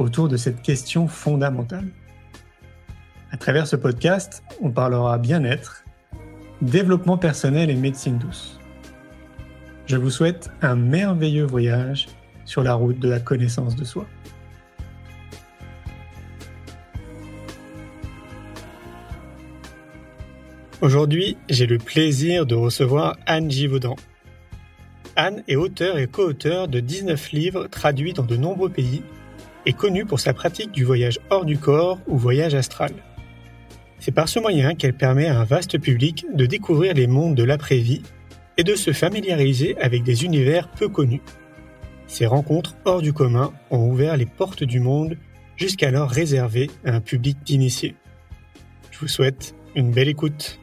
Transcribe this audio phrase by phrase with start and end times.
[0.00, 1.88] autour de cette question fondamentale.
[3.30, 5.84] À travers ce podcast, on parlera bien-être,
[6.62, 8.58] développement personnel et médecine douce.
[9.86, 12.08] Je vous souhaite un merveilleux voyage
[12.44, 14.06] sur la route de la connaissance de soi.
[20.80, 23.96] Aujourd'hui, j'ai le plaisir de recevoir Anne Givaudan.
[25.14, 29.02] Anne est auteur et co-auteur de 19 livres traduits dans de nombreux pays
[29.66, 32.92] et connue pour sa pratique du voyage hors du corps ou voyage astral.
[33.98, 37.44] C'est par ce moyen qu'elle permet à un vaste public de découvrir les mondes de
[37.44, 38.02] l'après-vie
[38.56, 41.22] et de se familiariser avec des univers peu connus.
[42.06, 45.16] Ces rencontres hors du commun ont ouvert les portes du monde
[45.56, 47.94] jusqu'alors réservées à un public d'initiés.
[48.90, 50.58] Je vous souhaite une belle écoute.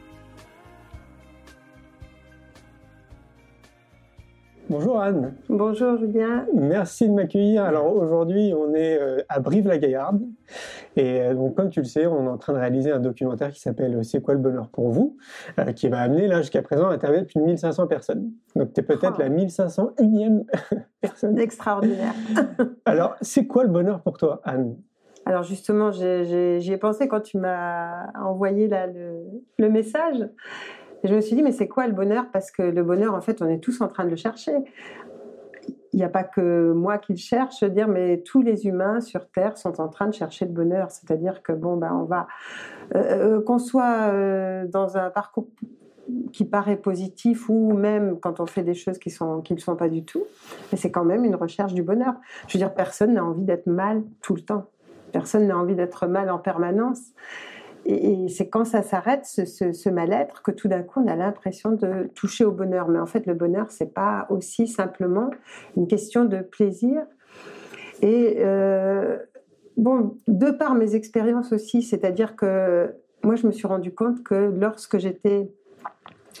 [4.70, 5.34] Bonjour Anne.
[5.48, 6.44] Bonjour Julien.
[6.54, 7.64] Merci de m'accueillir.
[7.64, 10.20] Alors aujourd'hui, on est euh, à Brive-la-Gaillarde.
[10.94, 13.50] Et euh, donc, comme tu le sais, on est en train de réaliser un documentaire
[13.50, 15.16] qui s'appelle euh, C'est quoi le bonheur pour vous
[15.74, 18.30] qui va amener là jusqu'à présent à interviewer plus de 1500 personnes.
[18.56, 19.22] Donc, tu es peut-être oh.
[19.22, 20.44] la 1501e
[21.00, 21.38] personne.
[21.38, 22.12] Extraordinaire.
[22.84, 24.76] Alors, c'est quoi le bonheur pour toi, Anne?
[25.24, 29.24] Alors justement, j'y ai, pensé quand tu m'as envoyé là, le,
[29.58, 30.26] le message.
[31.02, 32.26] Et je me suis dit, mais c'est quoi le bonheur?
[32.32, 34.52] Parce que le bonheur, en fait, on est tous en train de le chercher.
[35.92, 39.28] Il n'y a pas que moi qui le cherche, dire, mais tous les humains sur
[39.28, 40.90] Terre sont en train de chercher le bonheur.
[40.90, 42.26] C'est-à-dire que, bon, ben, on va.
[42.94, 45.48] Euh, euh, qu'on soit euh, dans un parcours
[46.32, 50.04] qui paraît positif ou même quand on fait des choses qui ne sont pas du
[50.04, 50.24] tout,
[50.72, 52.14] mais c'est quand même une recherche du bonheur.
[52.46, 54.70] Je veux dire, personne n'a envie d'être mal tout le temps.
[55.12, 57.00] Personne n'a envie d'être mal en permanence.
[57.90, 62.10] Et, c'est quand ça s'arrête, ce, mal-être, que tout d'un coup, on a l'impression de
[62.14, 62.88] toucher au bonheur.
[62.88, 65.30] Mais en fait, le bonheur, c'est pas aussi simplement
[65.76, 67.02] une question de plaisir.
[68.02, 69.16] Et euh,
[69.78, 72.94] bon, de par mes expériences aussi, c'est-à-dire que
[73.24, 75.50] moi, je me suis rendu compte que lorsque j'étais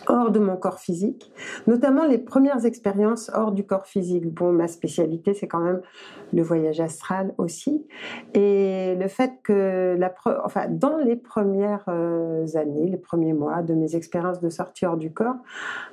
[0.06, 1.32] hors de mon corps physique,
[1.66, 4.26] notamment les premières expériences hors du corps physique.
[4.26, 5.80] Bon, ma spécialité, c'est quand même
[6.32, 7.86] le voyage astral aussi.
[8.34, 10.14] Et le fait que, la
[10.44, 14.96] enfin, dans les premières euh, années, les premiers mois de mes expériences de sortie hors
[14.96, 15.36] du corps,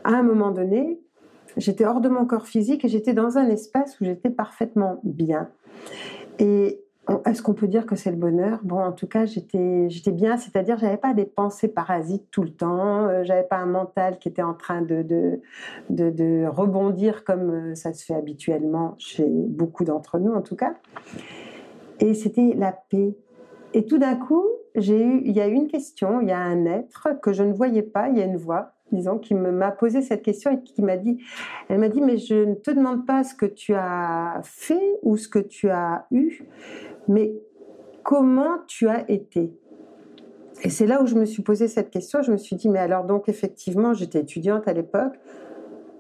[0.04, 1.00] à un moment donné,
[1.58, 5.50] j'étais hors de mon corps physique et j'étais dans un espace où j'étais parfaitement bien.
[6.40, 6.85] Et
[7.26, 8.60] est-ce qu'on peut dire que c'est le bonheur?
[8.64, 12.50] Bon, en tout cas, j'étais, j'étais bien, c'est-à-dire j'avais pas des pensées parasites tout le
[12.50, 15.40] temps, euh, j'avais pas un mental qui était en train de, de,
[15.90, 20.74] de, rebondir comme euh, ça se fait habituellement chez beaucoup d'entre nous, en tout cas.
[22.00, 23.16] Et c'était la paix.
[23.74, 24.46] Et tout d'un coup,
[24.76, 27.44] j'ai eu, il y a eu une question, il y a un être que je
[27.44, 30.62] ne voyais pas, il y a une voix disons, qui m'a posé cette question et
[30.62, 31.20] qui m'a dit,
[31.70, 35.18] elle m'a dit, mais je ne te demande pas ce que tu as fait ou
[35.18, 36.44] ce que tu as eu,
[37.08, 37.34] mais
[38.04, 39.54] comment tu as été?
[40.64, 42.22] Et c'est là où je me suis posé cette question.
[42.22, 45.14] Je me suis dit, mais alors donc effectivement, j'étais étudiante à l'époque.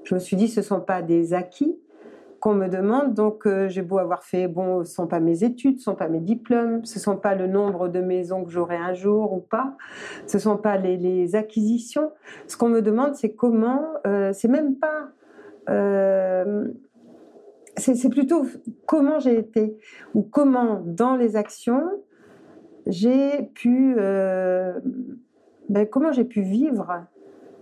[0.03, 1.77] Je me suis dit, ce ne sont pas des acquis
[2.39, 3.13] qu'on me demande.
[3.13, 5.94] Donc euh, j'ai beau avoir fait, bon, ce ne sont pas mes études, ce ne
[5.94, 8.94] sont pas mes diplômes, ce ne sont pas le nombre de maisons que j'aurai un
[8.94, 9.75] jour ou pas,
[10.27, 12.11] ce ne sont pas les, acquisitions.
[12.47, 15.09] Ce qu'on me demande, c'est comment, euh, c'est même pas...
[15.69, 16.67] Euh,
[17.78, 18.46] c'est plutôt
[18.86, 19.78] comment j'ai été
[20.13, 21.84] ou comment dans les actions
[22.88, 27.06] j'ai pu ben, comment j'ai pu vivre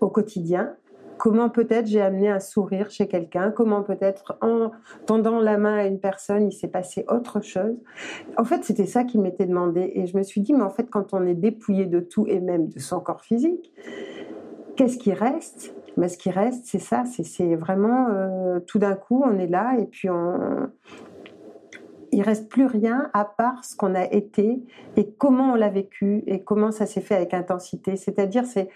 [0.01, 0.75] au quotidien
[1.24, 4.72] comment peut-être j'ai amené un sourire chez quelqu'un, comment peut-être en
[5.06, 7.78] tendant la main à une personne, il s'est passé autre chose.
[8.38, 9.92] En fait, c'était ça qui m'était demandé.
[9.95, 12.42] Et je me suis dit, mais en fait, quand on est dépouillé de tout et
[12.42, 13.71] même de son corps physique,
[14.75, 15.74] qu'est-ce qui reste?
[15.98, 19.75] Mais ce qui reste, c'est ça, c'est vraiment euh, tout d'un coup, on est là
[19.80, 20.69] et puis on,
[22.12, 24.63] il reste plus rien à part ce qu'on a été
[24.98, 27.95] et comment on l'a vécu et comment ça s'est fait avec intensité.
[27.95, 28.69] C'est-à-dire, c'est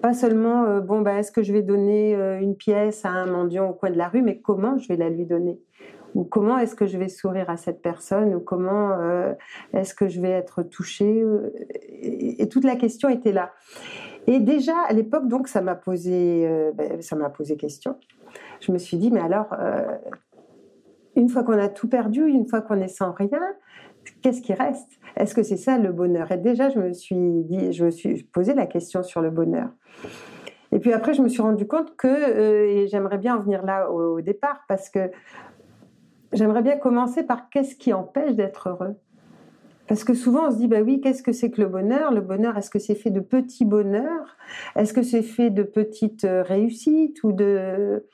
[0.00, 3.26] pas seulement euh, bon, bah, est-ce que je vais donner euh, une pièce à un
[3.26, 5.60] mendiant au coin de la rue, mais comment je vais la lui donner?
[6.14, 8.36] Ou comment est-ce que je vais sourire à cette personne?
[8.36, 8.96] Ou comment
[9.72, 11.24] est-ce que je vais être touchée?
[11.90, 13.50] Et, toute la question était là.
[14.26, 17.96] Et déjà à l'époque, donc ça m'a posé, ben, ça m'a posé question.
[18.60, 19.54] Je me suis dit, mais alors,
[21.16, 23.40] une fois qu'on a tout perdu, une fois qu'on est sans rien,
[24.22, 24.98] qu'est-ce qui reste?
[25.16, 26.30] Est-ce que c'est ça le bonheur?
[26.32, 29.68] Et déjà, je me suis dit, je me suis posé la question sur le bonheur.
[30.72, 33.64] Et puis après, je me suis rendu compte que, euh, et j'aimerais bien en venir
[33.64, 35.10] là au, départ, parce que
[36.32, 38.96] j'aimerais bien commencer par qu'est-ce qui empêche d'être heureux?
[39.86, 42.12] Parce que souvent on se dit, bah oui, qu'est-ce que c'est que le bonheur?
[42.12, 44.36] Le bonheur, est-ce que c'est fait de petits bonheurs?
[44.76, 48.06] Est-ce que c'est fait de petites euh, réussites ou de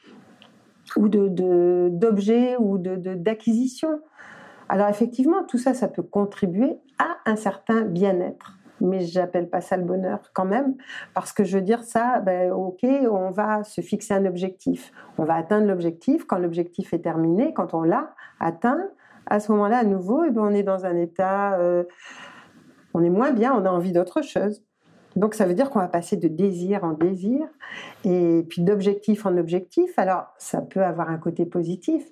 [0.96, 4.00] ou de d'objets ou de d'acquisitions?
[4.68, 8.56] Alors effectivement, tout ça, ça peut contribuer à un certain bien-être.
[8.80, 10.74] Mais j'appelle pas ça le bonheur quand même,
[11.12, 15.24] parce que je veux dire ça, ben, ok, on va se fixer un objectif, on
[15.24, 18.88] va atteindre l'objectif, quand l'objectif est terminé, quand on l'a atteint,
[19.30, 21.84] à ce moment-là, à nouveau, eh ben, on est dans un état, euh,
[22.94, 24.62] on est moins bien, on a envie d'autre chose.
[25.16, 27.46] Donc ça veut dire qu'on va passer de désir en désir
[28.04, 29.98] et puis d'objectif en objectif.
[29.98, 32.04] Alors ça peut avoir un côté positif,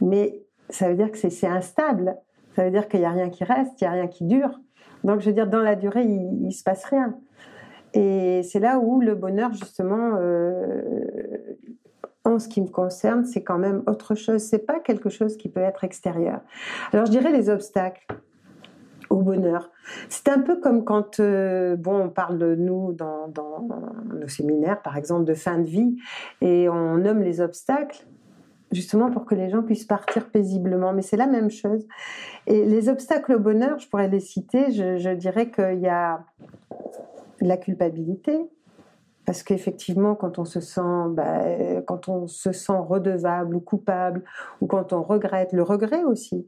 [0.00, 2.16] mais ça veut dire que c'est instable.
[2.54, 4.60] Ça veut dire qu'il n'y a rien qui reste, il n'y a rien qui dure.
[5.04, 7.16] Donc, je veux dire, dans la durée, il, ne se passe rien.
[7.94, 10.82] Et c'est là où le bonheur, justement, euh,
[12.24, 14.42] en ce qui me concerne, c'est quand même autre chose.
[14.42, 16.40] C'est pas quelque chose qui peut être extérieur.
[16.92, 18.06] Alors, je dirais les obstacles
[19.10, 19.70] au bonheur.
[20.08, 23.68] C'est un peu comme quand, euh, bon, on parle de nous dans, dans,
[24.14, 25.96] nos séminaires, par exemple, de fin de vie,
[26.40, 28.06] et on nomme les obstacles
[28.72, 30.92] justement pour que les gens puissent partir paisiblement.
[30.92, 31.86] Mais c'est la même chose.
[32.46, 34.72] Et les obstacles au bonheur, je pourrais les citer.
[34.72, 36.24] Je, dirais qu'il y a
[37.40, 38.40] la culpabilité,
[39.32, 41.40] parce qu'effectivement, quand on se sent, bah,
[41.86, 44.24] quand on se sent redevable ou coupable,
[44.60, 46.44] ou quand on regrette, le regret aussi.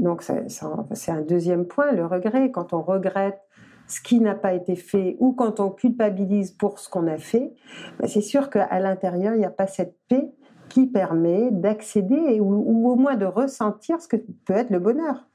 [0.00, 2.50] Donc c'est un deuxième point, le regret.
[2.50, 3.38] Quand on regrette
[3.86, 7.54] ce qui n'a pas été fait ou quand on culpabilise pour ce qu'on a fait,
[8.00, 10.32] bah, c'est sûr qu'à l'intérieur, il n'y a pas cette paix
[10.68, 15.28] qui permet d'accéder ou, au moins de ressentir ce que peut être le bonheur.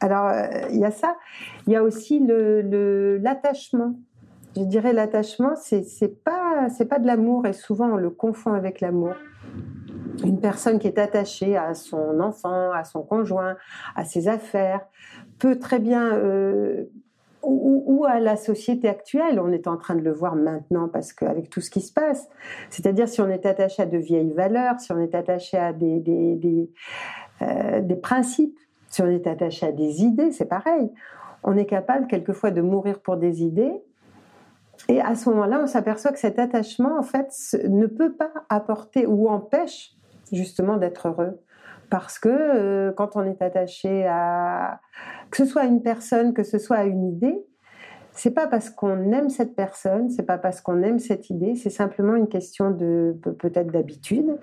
[0.00, 1.16] Alors, euh, il y a ça.
[1.66, 3.94] Il y a aussi l'attachement.
[4.56, 9.14] Je dirais l'attachement, c'est pas pas de l'amour et souvent on le confond avec l'amour.
[10.24, 13.56] Une personne qui est attachée à son enfant, à son conjoint,
[13.96, 14.80] à ses affaires,
[15.38, 16.84] peut très bien euh,
[17.42, 19.40] ou, à la société actuelle.
[19.40, 22.28] On est en train de le voir maintenant parce qu'avec tout ce qui se passe,
[22.70, 25.98] c'est-à-dire si on est attaché à de vieilles valeurs, si on est attaché à des,
[25.98, 26.70] des, des,
[27.42, 28.58] euh, des principes,
[28.88, 30.92] si on est attaché à des idées, c'est pareil.
[31.42, 33.82] On est capable quelquefois de mourir pour des idées.
[34.88, 37.32] Et à ce moment-là, on s'aperçoit que cet attachement, en fait,
[37.68, 39.92] ne peut pas apporter ou empêche
[40.32, 41.38] justement d'être heureux
[41.90, 44.80] parce que euh, quand on est attaché à
[45.30, 47.44] que ce soit à une personne, que ce soit à une idée,
[48.12, 51.70] c'est pas parce qu'on aime cette personne, c'est pas parce qu'on aime cette idée, c'est
[51.70, 54.38] simplement une question de peut-être d'habitude,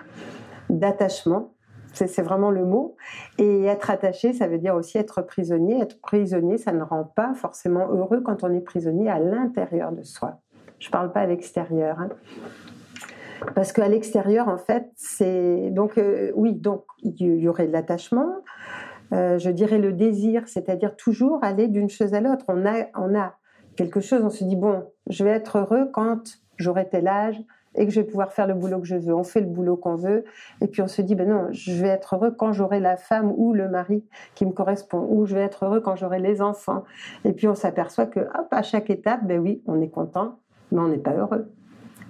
[0.70, 1.54] d'attachement.
[1.94, 2.96] C'est vraiment le mot.
[3.38, 5.82] Et être attaché, ça veut dire aussi être prisonnier.
[5.82, 10.04] Être prisonnier, ça ne rend pas forcément heureux quand on est prisonnier à l'intérieur de
[10.04, 10.40] soi.
[10.80, 12.00] Je ne parle pas à l'extérieur.
[12.00, 12.10] Hein.
[13.56, 18.36] Parce qu'à l'extérieur, en fait, c'est donc euh, oui, donc il y aurait de l'attachement.
[19.14, 22.46] Euh, je dirais le désir, c'est-à-dire toujours aller d'une chose à l'autre.
[22.48, 23.36] On a, on a
[23.76, 27.42] quelque chose, on se dit bon, je vais être heureux quand j'aurai tel âge
[27.76, 29.14] et que je vais pouvoir faire le boulot que je veux.
[29.14, 30.26] On fait le boulot qu'on veut
[30.62, 33.34] et puis on se dit ben non, je vais être heureux quand j'aurai la femme
[33.36, 34.04] ou le mari
[34.36, 36.84] qui me correspond ou je vais être heureux quand j'aurai les enfants.
[37.26, 40.40] Et puis on s'aperçoit que hop, à chaque étape, ben oui, on est content,
[40.72, 41.52] mais on n'est pas heureux.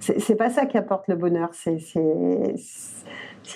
[0.00, 1.78] C'est pas ça qui apporte le bonheur, c'est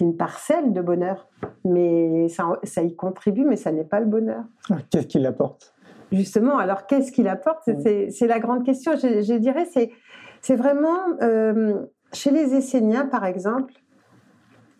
[0.00, 1.28] une parcelle de bonheur,
[1.64, 4.44] mais ça, y contribue, mais ça n'est pas le bonheur.
[4.90, 5.74] Qu'est-ce qu'il apporte?
[6.12, 7.68] Justement, alors qu'est-ce qu'il apporte?
[7.80, 8.92] C'est la grande question.
[8.94, 9.66] Je, dirais,
[10.40, 13.74] c'est vraiment euh, chez les Esséniens, par exemple,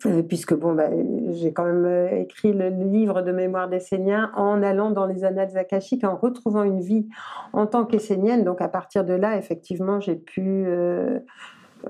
[0.05, 0.89] euh, puisque bon, bah,
[1.29, 5.57] j'ai quand même euh, écrit le livre de mémoire d'Esséniens en allant dans les annales
[5.57, 7.07] akashiques, en retrouvant une vie
[7.51, 8.43] en tant qu'Essénienne.
[8.43, 11.19] Donc à partir de là, effectivement, j'ai pu euh,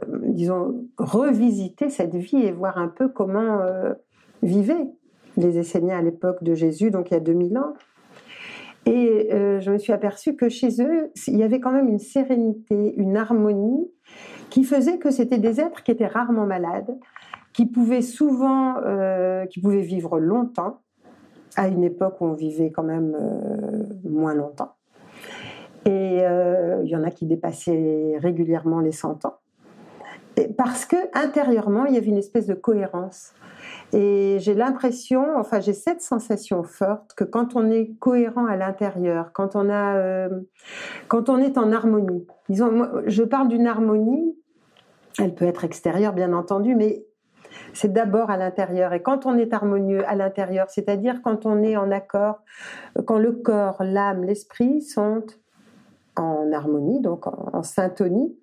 [0.10, 3.60] disons, revisiter cette vie et voir un peu comment
[4.42, 4.88] vivaient
[5.36, 7.74] les Esséniens à l'époque de Jésus, donc il y a 2000 ans.
[8.86, 12.94] Et je me suis aperçue que chez eux, il y avait quand même une sérénité,
[12.98, 13.90] une harmonie
[14.50, 16.98] qui faisait que c'était des êtres qui étaient rarement malades,
[17.54, 18.76] qui pouvaient souvent,
[19.50, 20.82] qui pouvaient vivre longtemps,
[21.56, 23.18] à une époque où on vivait quand même
[24.04, 24.76] moins longtemps.
[25.86, 29.40] Et il y en a qui dépassaient régulièrement les 100 ans
[30.46, 33.34] parce que intérieurement, il y avait une espèce de cohérence.
[33.94, 39.32] Et j'ai l'impression, enfin j'ai cette sensation forte que quand on est cohérent à l'intérieur,
[39.34, 40.30] quand on a, euh,
[41.08, 44.37] quand on est en harmonie, disons, je parle d'une harmonie,
[45.20, 47.06] elle peut être extérieure bien entendu, mais
[47.74, 48.94] c'est d'abord à l'intérieur.
[48.94, 52.44] Et quand on est harmonieux à l'intérieur, c'est-à-dire quand on est en accord,
[53.06, 55.24] quand le corps, l'âme, l'esprit sont
[56.16, 58.36] en harmonie, donc en, syntonie,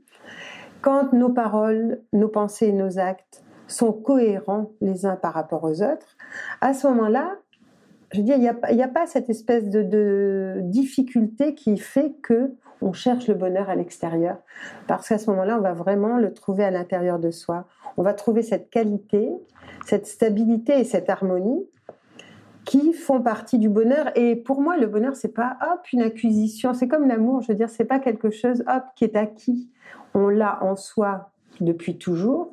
[0.80, 6.16] quand nos paroles, nos pensées nos actes sont cohérents les uns par rapport aux autres,
[6.60, 7.36] à ce moment-là,
[8.12, 12.92] je veux dire, il n'y a, pas cette espèce de, difficulté qui fait que on
[12.92, 14.36] cherche le bonheur à l'extérieur.
[14.86, 17.66] Parce qu'à ce moment-là, on va vraiment le trouver à l'intérieur de soi.
[17.96, 19.30] On va trouver cette qualité,
[19.86, 21.66] cette stabilité et cette harmonie
[22.64, 24.10] qui font partie du bonheur.
[24.16, 26.74] Et pour moi, le bonheur, c'est pas hop une acquisition.
[26.74, 27.42] C'est comme l'amour.
[27.42, 29.70] Je veux dire, c'est pas quelque chose hop qui est acquis.
[30.14, 32.52] On l'a en soi depuis toujours.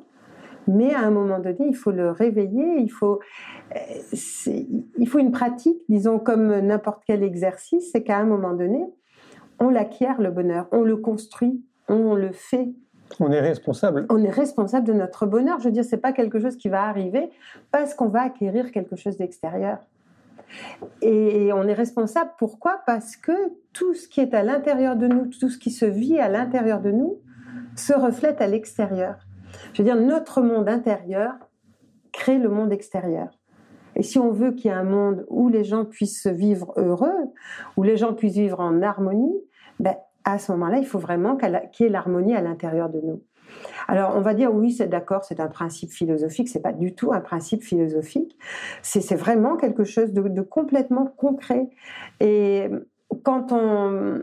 [0.68, 3.18] Mais à un moment donné, il faut le réveiller, il faut,
[4.12, 8.84] il faut une pratique, disons comme n'importe quel exercice, c'est qu'à un moment donné,
[9.62, 12.72] on l'acquiert le bonheur, on le construit, on le fait.
[13.20, 14.06] On est responsable.
[14.10, 15.60] On est responsable de notre bonheur.
[15.60, 17.30] Je veux dire, c'est pas quelque chose qui va arriver
[17.70, 19.78] parce qu'on va acquérir quelque chose d'extérieur.
[21.00, 22.30] Et on est responsable.
[22.38, 22.80] Pourquoi?
[22.86, 23.32] Parce que
[23.72, 26.80] tout ce qui est à l'intérieur de nous, tout ce qui se vit à l'intérieur
[26.80, 27.18] de nous,
[27.76, 29.16] se reflète à l'extérieur.
[29.72, 31.34] Je veux dire, notre monde intérieur
[32.10, 33.28] crée le monde extérieur.
[33.94, 37.30] Et si on veut qu'il y ait un monde où les gens puissent vivre heureux,
[37.76, 39.38] où les gens puissent vivre en harmonie,
[39.82, 43.22] ben, à ce moment-là, il faut vraiment qu'il y ait l'harmonie à l'intérieur de nous.
[43.88, 46.48] Alors, on va dire oui, c'est d'accord, c'est un principe philosophique.
[46.48, 48.38] C'est pas du tout un principe philosophique.
[48.82, 51.68] C'est vraiment quelque chose de, complètement concret.
[52.20, 52.70] Et
[53.24, 54.22] quand on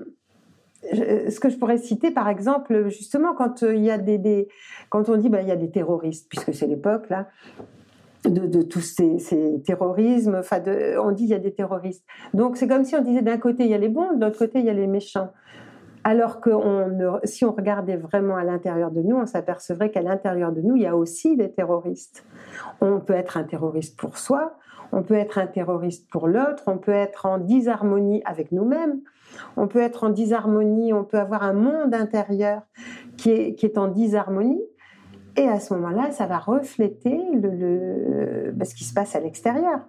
[0.82, 4.48] ce que je pourrais citer, par exemple, justement, quand euh, il y a des,
[4.90, 7.28] quand on dit il y a des terroristes, puisque c'est l'époque là,
[8.26, 10.36] de, tous ces, terrorismes.
[10.40, 10.62] Enfin,
[11.02, 12.06] on dit il y a des terroristes.
[12.34, 14.40] Donc c'est comme si on disait d'un côté il y a les bons, de l'autre
[14.40, 15.32] côté il y a les méchants.
[16.04, 16.50] Alors que
[17.26, 20.84] si on regardait vraiment à l'intérieur de nous, on s'apercevrait qu'à l'intérieur de nous, il
[20.84, 22.26] y a aussi des terroristes.
[22.80, 24.58] On peut être un terroriste pour soi,
[24.92, 29.02] on peut être un terroriste pour l'autre, on peut être en disharmonie avec nous-mêmes,
[29.58, 32.62] on peut être en disharmonie, on peut avoir un monde intérieur
[33.18, 34.62] qui est, en disharmonie.
[35.40, 37.18] Et à ce moment-là, ça va refléter
[38.54, 39.80] bah, ce qui se passe à l'extérieur.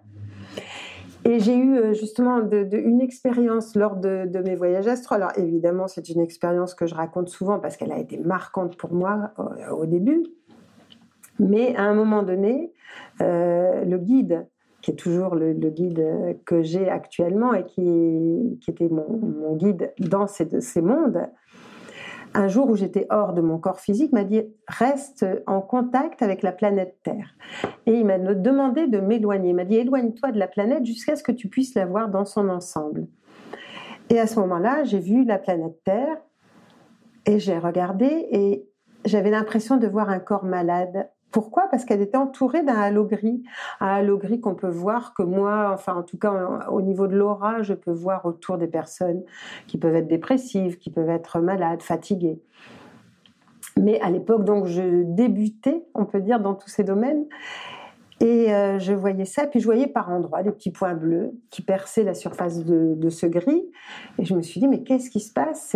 [1.25, 5.17] Et j'ai eu euh, justement une expérience lors de, mes voyages astro.
[5.17, 8.93] Alors évidemment, c'est une expérience que je raconte souvent parce qu'elle a été marquante pour
[8.93, 10.23] moi euh, au, début.
[11.41, 12.73] Mais à un moment donné,
[13.21, 14.47] euh, le guide
[14.83, 20.81] qui est toujours le, guide que j'ai actuellement et qui, était mon, guide dans ces
[20.81, 21.29] mondes,
[22.35, 26.43] un jour où j'étais hors de mon corps physique, m'a dit reste en contact avec
[26.43, 27.35] la planète Terre.
[27.87, 29.51] Et il m'a demandé de m'éloigner.
[29.51, 32.25] Il m'a dit éloigne-toi de la planète jusqu'à ce que tu puisses la voir dans
[32.25, 33.07] son ensemble.
[34.09, 36.19] Et à ce moment-là, j'ai vu la planète Terre
[37.27, 38.67] et j'ai regardé et
[39.05, 41.69] j'avais l'impression de voir un corps malade pourquoi?
[41.71, 43.43] Parce qu'elle était entourée d'un halo gris,
[43.81, 47.17] un halo gris qu'on peut voir, que moi, enfin en tout cas au niveau de
[47.17, 49.23] l'aura, je peux voir autour des personnes
[49.67, 52.41] qui peuvent être dépressives, qui peuvent être malades, fatiguées.
[53.77, 57.25] Mais à l'époque, donc, je débutais, on peut dire, dans tous ces domaines.
[58.21, 61.63] Et euh, je voyais ça, puis je voyais par endroits des petits points bleus qui
[61.63, 63.65] perçaient la surface de, ce gris.
[64.19, 65.75] Et je me suis dit, mais qu'est-ce qui se passe?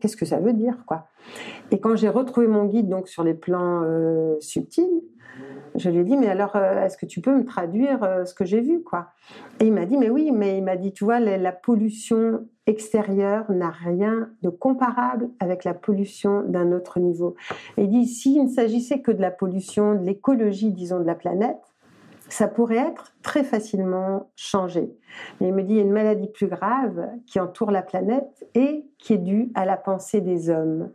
[0.00, 0.74] Qu'est-ce que ça veut dire
[1.70, 5.02] Et quand j'ai retrouvé mon guide donc sur les plans euh, subtils,
[5.74, 8.46] je lui ai dit, mais alors, euh, est-ce que tu peux me traduire ce que
[8.46, 8.82] j'ai vu
[9.60, 13.50] Et il m'a dit, mais oui, mais il m'a dit, tu vois, la, pollution extérieure
[13.50, 17.34] n'a rien de comparable avec la pollution d'un autre niveau.
[17.76, 21.71] Il dit, s'il ne s'agissait que de la pollution, de l'écologie, disons, de la planète,
[22.32, 24.90] ça pourrait être très facilement changé.
[25.40, 28.46] Mais il me dit, il y a une maladie plus grave qui entoure la planète
[28.54, 30.90] et qui est due à la pensée des hommes.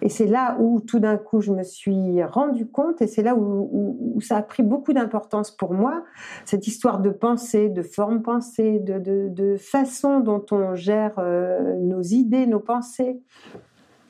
[0.00, 3.36] Et c'est là où tout d'un coup je me suis rendu compte, et c'est là
[3.36, 6.04] où, ça a pris beaucoup d'importance pour moi,
[6.44, 12.46] cette histoire de pensée, de forme pensée, de, façon dont on gère euh, nos idées,
[12.46, 13.20] nos pensées.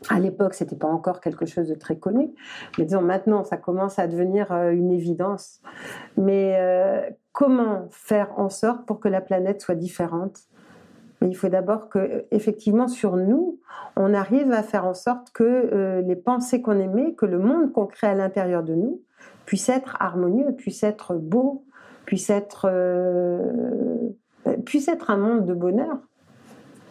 [0.09, 2.31] À l'époque, c'était pas encore quelque chose de très connu,
[2.79, 5.61] mais disons maintenant, ça commence à devenir euh, une évidence.
[6.17, 10.41] Mais euh, comment faire en sorte pour que la planète soit différente?
[11.21, 13.61] Mais il faut d'abord que, effectivement, sur nous,
[13.97, 17.73] on arrive à faire en sorte que euh, les pensées qu'on émet, que le monde
[17.73, 19.01] qu'on crée à l'intérieur de nous,
[19.47, 21.65] puisse être harmonieux, puisse être beau,
[22.07, 22.69] puisse être,
[24.65, 25.99] puisse être un monde de bonheur.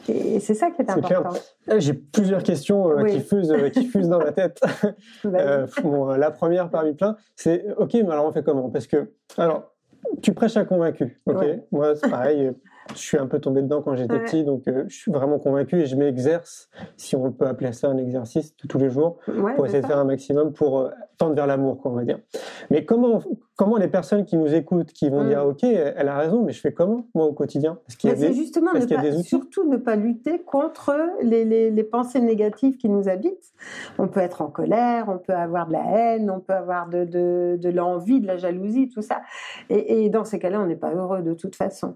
[0.10, 1.30] Et c'est ça qui est, important.
[1.72, 4.60] Eh, j'ai plusieurs questions euh, qui, fusent, euh, qui fusent dans ma tête.
[5.26, 5.68] euh,
[6.18, 8.70] la première parmi plein, c'est OK, mais alors on fait comment?
[8.70, 9.72] Parce que, alors,
[10.22, 11.22] tu prêches à convaincu.
[11.26, 12.52] OK, moi c'est pareil.
[12.94, 15.82] je suis un peu tombé dedans quand j'étais petit, donc euh, je suis vraiment convaincu
[15.82, 19.20] et je m'exerce, si on peut appeler ça un exercice, tous les jours,
[19.56, 22.20] pour essayer de faire un maximum pour tendre vers l'amour, on va dire.
[22.70, 23.22] Mais comment,
[23.62, 25.28] comment les personnes qui nous écoutent, qui vont Mm.
[25.28, 27.78] dire, ok, elle a raison, mais je fais comment moi au quotidien?
[27.88, 30.42] Est-ce qu'il y a c'est des- justement ne y a des surtout ne pas lutter
[30.42, 33.54] contre les, les- les pensées négatives qui nous habitent.
[34.00, 37.06] On peut être en colère, on peut avoir de la haine, on peut avoir de,
[37.06, 39.22] de, de l'envie, de la jalousie, tout ça.
[39.70, 41.96] Et, et dans ces cas-là, on n'est pas heureux de toute façon.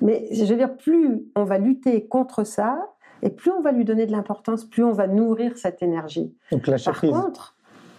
[0.00, 2.76] Mais je veux dire, plus on va lutter contre ça,
[3.22, 6.34] et plus on va lui donner de l'importance, plus on va nourrir cette énergie.
[6.50, 7.12] Donc lâcher Par prise.
[7.12, 7.56] contre,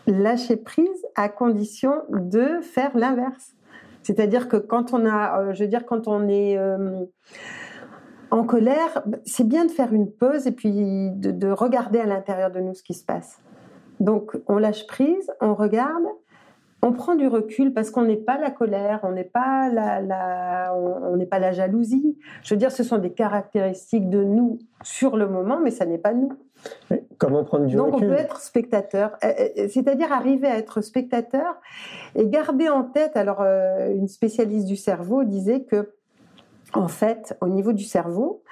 [0.07, 3.55] lâcher prise à condition de faire l'inverse.
[4.03, 7.05] C'est-à-dire que quand on a, euh, je veux dire, quand on est euh,
[8.31, 12.51] en colère, c'est bien de faire une pause et puis de, de regarder à l'intérieur
[12.51, 13.39] de nous ce qui se passe.
[13.99, 16.03] Donc, on lâche prise, on regarde,
[16.81, 20.75] on prend du recul parce qu'on n'est pas la colère, on n'est pas la, la-
[20.75, 22.17] on n'est pas la jalousie.
[22.43, 25.97] Je veux dire, ce sont des caractéristiques de nous sur le moment, mais ça n'est
[25.97, 26.33] pas nous.
[27.17, 30.81] Comment prendre du Donc recul on peut être spectateur, Euh, euh, c'est-à-dire arriver à être
[30.81, 31.59] spectateur
[32.15, 33.15] et garder en tête.
[33.15, 35.93] Alors euh, une spécialiste du cerveau disait que
[36.73, 38.43] en fait, au niveau du cerveau,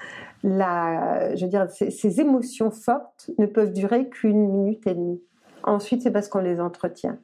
[0.44, 5.22] la, je veux dire, ces, ces émotions fortes ne peuvent durer qu'une minute et demie.
[5.64, 7.18] Ensuite, c'est parce qu'on les entretient.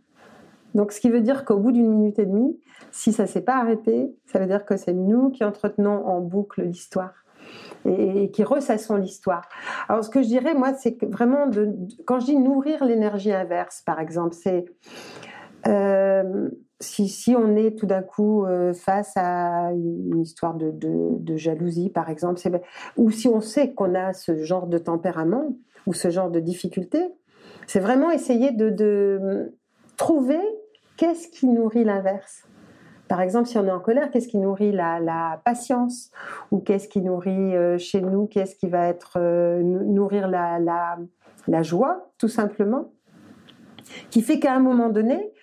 [0.76, 2.60] Donc, ce qui veut dire qu'au bout d'une minute et demie,
[2.92, 6.64] si ça s'est pas arrêté, ça veut dire que c'est nous qui entretenons en boucle
[6.64, 7.14] l'histoire
[7.86, 9.48] et, qui ressassons l'histoire.
[9.88, 11.50] Alors, ce que je dirais, moi, c'est vraiment,
[12.06, 14.66] quand je dis nourrir l'énergie inverse, par exemple, c'est
[15.68, 22.10] euh, si, on est tout d'un coup euh, face à une histoire de, jalousie, par
[22.10, 22.40] exemple,
[22.98, 25.56] ou si on sait qu'on a ce genre de tempérament
[25.86, 27.00] ou ce genre de difficulté,
[27.68, 29.52] c'est vraiment essayer de
[29.98, 30.40] trouver
[30.98, 32.49] qu'est-ce qui nourrit l'inverse.
[33.10, 36.12] Par exemple, si on est en colère, qu'est-ce qui nourrit la, la patience
[36.52, 41.64] Ou qu'est-ce qui nourrit euh, chez nous Qu'est-ce qui va être euh, nou- nourrir la,
[41.64, 42.92] joie, tout simplement
[44.12, 45.34] Qui fait qu'à un moment donné,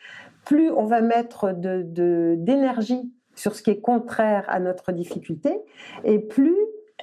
[0.45, 5.59] plus on va mettre de- de- d'énergie sur ce qui est contraire à notre difficulté,
[6.05, 6.57] et plus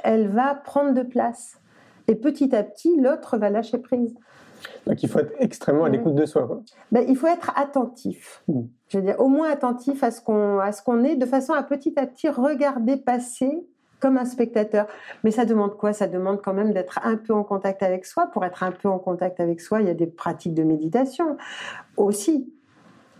[0.04, 1.60] elle va prendre de place.
[2.08, 4.16] Et petit à petit, l'autre va lâcher prise.
[4.86, 6.46] Donc il faut être extrêmement à l'écoute de soi.
[6.48, 6.62] quoi.
[6.92, 8.44] Ben, il faut être attentif.
[8.48, 8.62] Mm.
[8.90, 11.54] Je veux dire, au moins attentif à ce qu'on à ce qu'on est, de façon
[11.54, 13.66] à petit à petit regarder passer
[14.00, 14.88] comme un spectateur.
[15.24, 15.94] Mais ça demande quoi?
[15.94, 18.28] Ça demande quand même d'être un peu en contact avec soi.
[18.28, 21.38] Pour être un peu en contact avec soi, il y a des pratiques de méditation
[21.96, 22.52] aussi.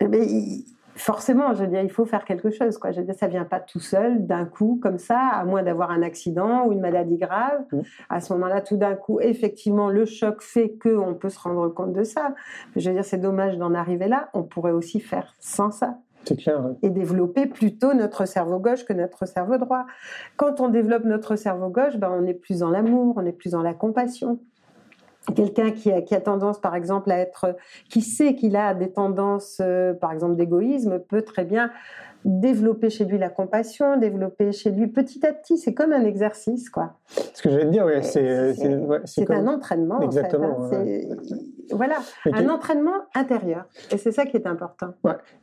[0.02, 2.78] Mais il- forcément, je veux dire, il faut faire quelque chose.
[2.78, 2.92] Quoi.
[2.92, 5.92] Je veux dire, ça vient pas tout seul, d'un coup, comme ça, à moins d'avoir
[5.92, 7.64] un accident ou une maladie grave.
[7.72, 7.82] Mm.
[8.10, 11.68] À ce moment-là, tout d'un coup, effectivement, le choc fait que on peut se rendre
[11.70, 12.34] compte de ça.
[12.76, 14.30] Je veux dire, c'est dommage d'en arriver là.
[14.34, 16.60] On pourrait aussi faire sans ça C'est clair.
[16.60, 16.76] hein.
[16.82, 19.86] et développer plutôt notre cerveau gauche que notre cerveau droit.
[20.38, 23.52] Quand on développe notre cerveau gauche, ben, on est plus dans l'amour, on est plus
[23.52, 24.40] dans la compassion.
[25.36, 27.56] Quelqu'un qui a, qui a tendance, par exemple, à être,
[27.90, 31.72] qui sait qu'il a des tendances, euh, par exemple, d'égoïsme, peut très bien
[32.26, 35.58] développer chez lui la compassion, développer chez lui petit à petit.
[35.58, 36.94] C'est comme un exercice, quoi.
[37.34, 40.76] Ce que j'allais dire, ouais, Et c'est c'est- ouais, comme- un entraînement, Exactement, en fait.
[40.76, 40.84] hein.
[40.84, 41.08] ouais.
[41.72, 41.96] Voilà,
[42.32, 43.66] un entraînement intérieur.
[43.92, 44.88] Et c'est ça qui est important.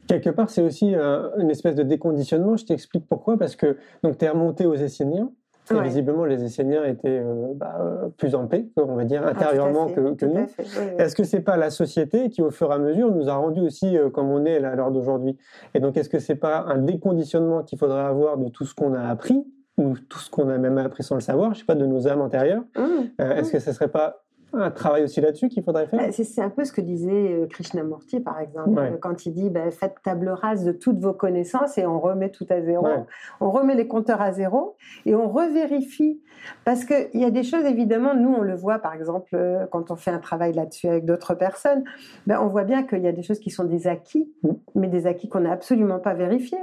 [0.07, 2.57] quelque part, c'est aussi euh, une espèce de déconditionnement.
[2.57, 3.39] Je t'explique pourquoi.
[3.39, 5.31] Parce que donc tu es remonté aux Esséniens.
[5.71, 5.85] Et Ouais.
[5.85, 9.87] visiblement, les Esséniens étaient euh, bah, euh, plus en paix, on va dire, Ah, intérieurement
[9.87, 10.17] que, nous.
[10.17, 10.85] fait, oui, oui.
[10.99, 13.61] Est-ce que c'est pas la société qui, au fur et à mesure, nous a rendu
[13.61, 15.37] aussi euh, comme on est là, à l'heure d'aujourd'hui?
[15.75, 18.95] Et donc, est-ce que c'est pas un déconditionnement qu'il faudrait avoir de tout ce qu'on
[18.95, 19.45] a appris
[19.79, 22.09] ou tout ce qu'on a même appris sans le savoir, je sais pas, de nos
[22.09, 22.65] âmes antérieures?
[22.77, 22.83] Mmh.
[23.21, 26.41] Euh, Est-ce que ce serait pas un travail aussi là-dessus qu'il faudrait faire Bah, C'est
[26.43, 28.93] un peu ce que disait euh, Krishnamurti, par exemple, Ouais.
[28.93, 32.31] euh, quand il dit bah, faites table rase de toutes vos connaissances et on remet
[32.31, 32.85] tout à zéro.
[32.87, 33.05] Ouais.
[33.41, 36.21] On remet les compteurs à zéro et on revérifie.
[36.65, 39.91] Parce qu'il y a des choses, évidemment, nous, on le voit, par exemple, euh, quand
[39.91, 41.85] on fait un travail là-dessus avec d'autres personnes,
[42.27, 44.49] ben, on voit bien qu'il y a des choses qui sont des acquis, Mm.
[44.75, 46.59] mais des acquis qu'on n'a absolument pas vérifiés.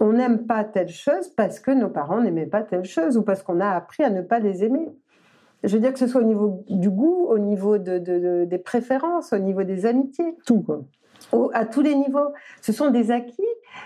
[0.00, 3.42] On n'aime pas telle chose parce que nos parents n'aimaient pas telle chose ou parce
[3.42, 4.88] qu'on a appris à ne pas les aimer.
[5.66, 8.44] Je veux dire que ce soit au niveau du goût, au niveau de, de- de-
[8.44, 10.80] des préférences, au niveau des amitiés, Tout, quoi.
[11.32, 12.28] au- à tous les niveaux.
[12.62, 13.42] Ce sont des acquis,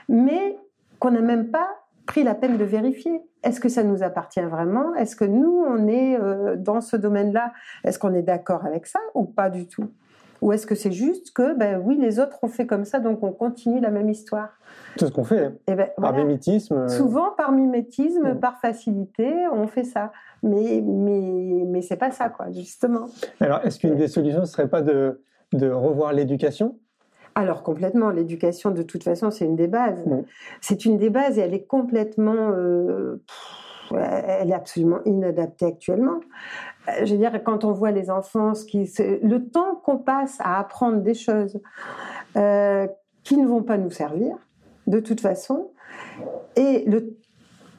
[0.08, 0.56] mais
[0.98, 1.68] qu'on n'a même pas
[2.06, 3.22] pris la peine de vérifier.
[3.42, 4.94] Est-ce que ça nous appartient vraiment?
[4.96, 7.52] Est-ce que nous, on est euh, dans ce domaine-là?
[7.84, 9.88] Est-ce qu'on est d'accord avec ça ou pas du tout?
[10.42, 13.22] Ou est-ce que c'est juste que, ben oui, les autres ont fait comme ça, donc
[13.22, 14.48] on continue la même histoire?
[14.96, 15.52] Tout ce qu'on fait, hein.
[15.66, 16.24] Et ben, par voilà.
[16.24, 16.74] mimétisme.
[16.74, 20.12] euh, Souvent, par mimétisme, par facilité, on fait ça.
[20.42, 23.06] Mais, mais, mais c'est pas ça, quoi, justement.
[23.40, 25.20] Alors, est-ce qu'une des solutions ne serait pas de,
[25.52, 26.78] de revoir l'éducation?
[27.36, 30.04] Alors complètement, l'éducation de toute façon c'est une des bases.
[30.60, 33.22] C'est une des bases et elle est complètement, euh,
[33.92, 36.18] elle est absolument inadaptée actuellement.
[36.88, 40.98] Euh, Je veux dire quand on voit les enfants, le temps qu'on passe à apprendre
[40.98, 41.60] des choses,
[42.36, 42.86] euh,
[43.22, 44.36] qui ne vont pas nous servir,
[44.86, 45.70] de toute façon.
[46.56, 47.16] Et le,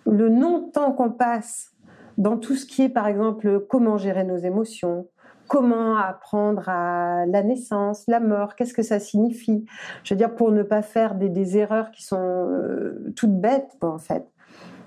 [0.05, 1.71] non-temps qu'on passe
[2.17, 5.07] dans tout ce qui est, par exemple, comment gérer nos émotions,
[5.47, 9.65] comment apprendre à la naissance, la mort, qu'est-ce que ça signifie?
[10.03, 13.97] Je veux dire, pour ne pas faire des, erreurs qui sont euh, toutes bêtes, en
[13.97, 14.25] fait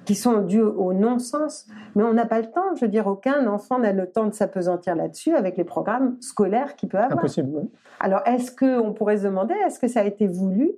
[0.04, 2.74] qui sont dues au non-sens, mais on n'a pas le temps.
[2.76, 6.76] Je veux dire, aucun enfant n'a le temps de s'apesantir là-dessus avec les programmes scolaires
[6.76, 7.18] qu'il peut avoir.
[7.18, 7.50] Impossible.
[7.54, 7.70] oui.
[8.00, 10.72] Alors, est-ce qu'on pourrait se demander, est-ce que ça a été voulu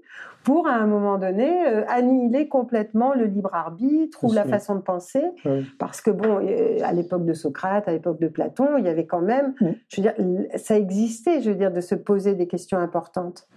[0.45, 4.81] pour, à un moment donné, euh, annihiler complètement le libre arbitre ou la façon de
[4.81, 5.25] penser?
[5.45, 5.67] Oui.
[5.79, 9.07] Parce que, bon, euh, à l'époque de Socrate, à l'époque de Platon, il y avait
[9.07, 9.67] quand même, Mm.
[9.89, 10.15] je veux dire,
[10.57, 13.49] ça existait, je veux dire, de se poser des questions importantes.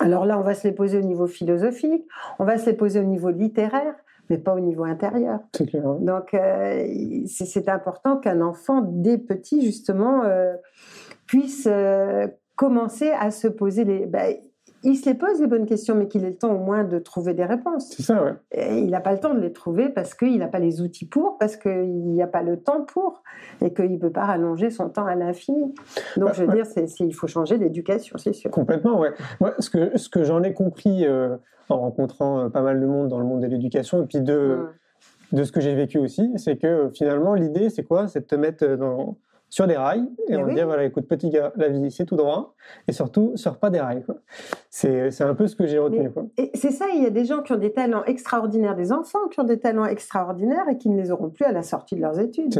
[0.00, 2.04] Alors là, on va se les poser au niveau philosophique,
[2.40, 3.94] on va se les poser au niveau littéraire,
[4.30, 5.40] mais pas au niveau intérieur.
[5.56, 5.86] C'est clair.
[5.86, 5.98] hein.
[6.00, 6.86] Donc, euh,
[7.26, 10.54] c'est important qu'un enfant, dès petit, justement, euh,
[11.26, 14.06] puisse euh, commencer à se poser les.
[14.06, 14.34] ben,
[14.86, 16.98] il se les pose les bonnes questions, mais qu'il ait le temps au moins de
[16.98, 17.88] trouver des réponses.
[17.96, 18.32] C'est ça, ouais.
[18.52, 21.06] Et il n'a pas le temps de les trouver parce qu'il n'a pas les outils
[21.08, 23.22] pour, parce qu'il n'y a pas le temps pour,
[23.62, 25.74] et qu'il ne peut pas rallonger son temps à l'infini.
[26.18, 26.62] Donc, Bah, je veux ouais.
[26.62, 28.50] dire, il faut changer d'éducation, c'est sûr.
[28.50, 29.12] Complètement, ouais.
[29.40, 32.86] Moi, ce que, ce que j'en ai compris euh, en rencontrant euh, pas mal de
[32.86, 34.66] monde dans le monde de l'éducation, et puis de,
[35.32, 38.08] de ce que j'ai vécu aussi, c'est que finalement, l'idée, c'est quoi?
[38.08, 39.16] C'est de te mettre euh, dans,
[39.54, 40.54] sur des rails et Mais on oui.
[40.54, 42.56] dire, voilà, écoute, petit gars, la vie, c'est tout droit,
[42.88, 44.04] et surtout, sors pas des rails.
[44.68, 46.10] C'est c'est un peu ce que j'ai retenu.
[46.10, 46.24] Quoi.
[46.36, 49.28] Et c'est ça, il y a des gens qui ont des talents extraordinaires, des enfants
[49.30, 52.00] qui ont des talents extraordinaires et qui ne les auront plus à la sortie de
[52.00, 52.52] leurs études.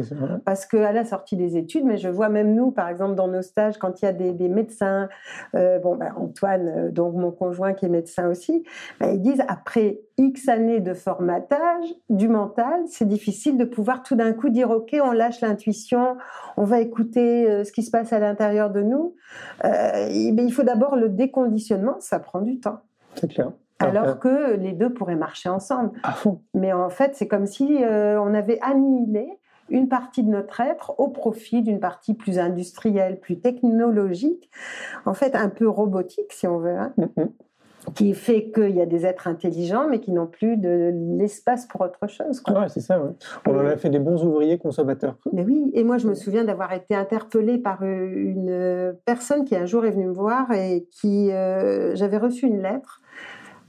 [0.44, 3.42] Parce qu'à la sortie des études, mais je vois même nous, par exemple, dans nos
[3.42, 5.09] stages, quand il y a des, des médecins,
[5.57, 8.62] euh, bon, ben, Antoine, euh, donc mon conjoint qui est médecin aussi,
[9.00, 14.14] ben, ils disent après X années de formatage du mental, c'est difficile de pouvoir tout
[14.14, 16.16] d'un coup dire ok, on lâche l'intuition,
[16.57, 19.14] on va écouter euh, ce qui se passe à l'intérieur de nous.
[19.64, 22.81] Euh, et- mais il faut d'abord le déconditionnement, ça prend du temps.
[23.16, 23.50] C'est clair.
[23.81, 25.90] Alors que les deux pourraient marcher ensemble.
[26.05, 26.40] À fond.
[26.55, 29.27] Mais en fait, c'est comme si euh, on avait annihilé
[29.68, 34.50] une partie de notre être au profit d'une partie plus industrielle, plus technologique,
[35.07, 37.29] en fait un peu robotique si on veut, hein, Mm, mm.
[37.94, 41.81] Qui fait qu'il y a des êtres intelligents mais qui n'ont plus de l'espace pour
[41.83, 42.40] autre chose.
[42.40, 42.61] quoi.
[42.61, 43.11] Ouais, c'est ça, ouais.
[43.47, 45.16] On en a fait des bons ouvriers consommateurs.
[45.33, 49.57] Mais oui, et moi je me souviens d'avoir été interpellée par euh, une personne qui
[49.57, 53.01] un jour est venue me voir et qui euh, j'avais reçu une lettre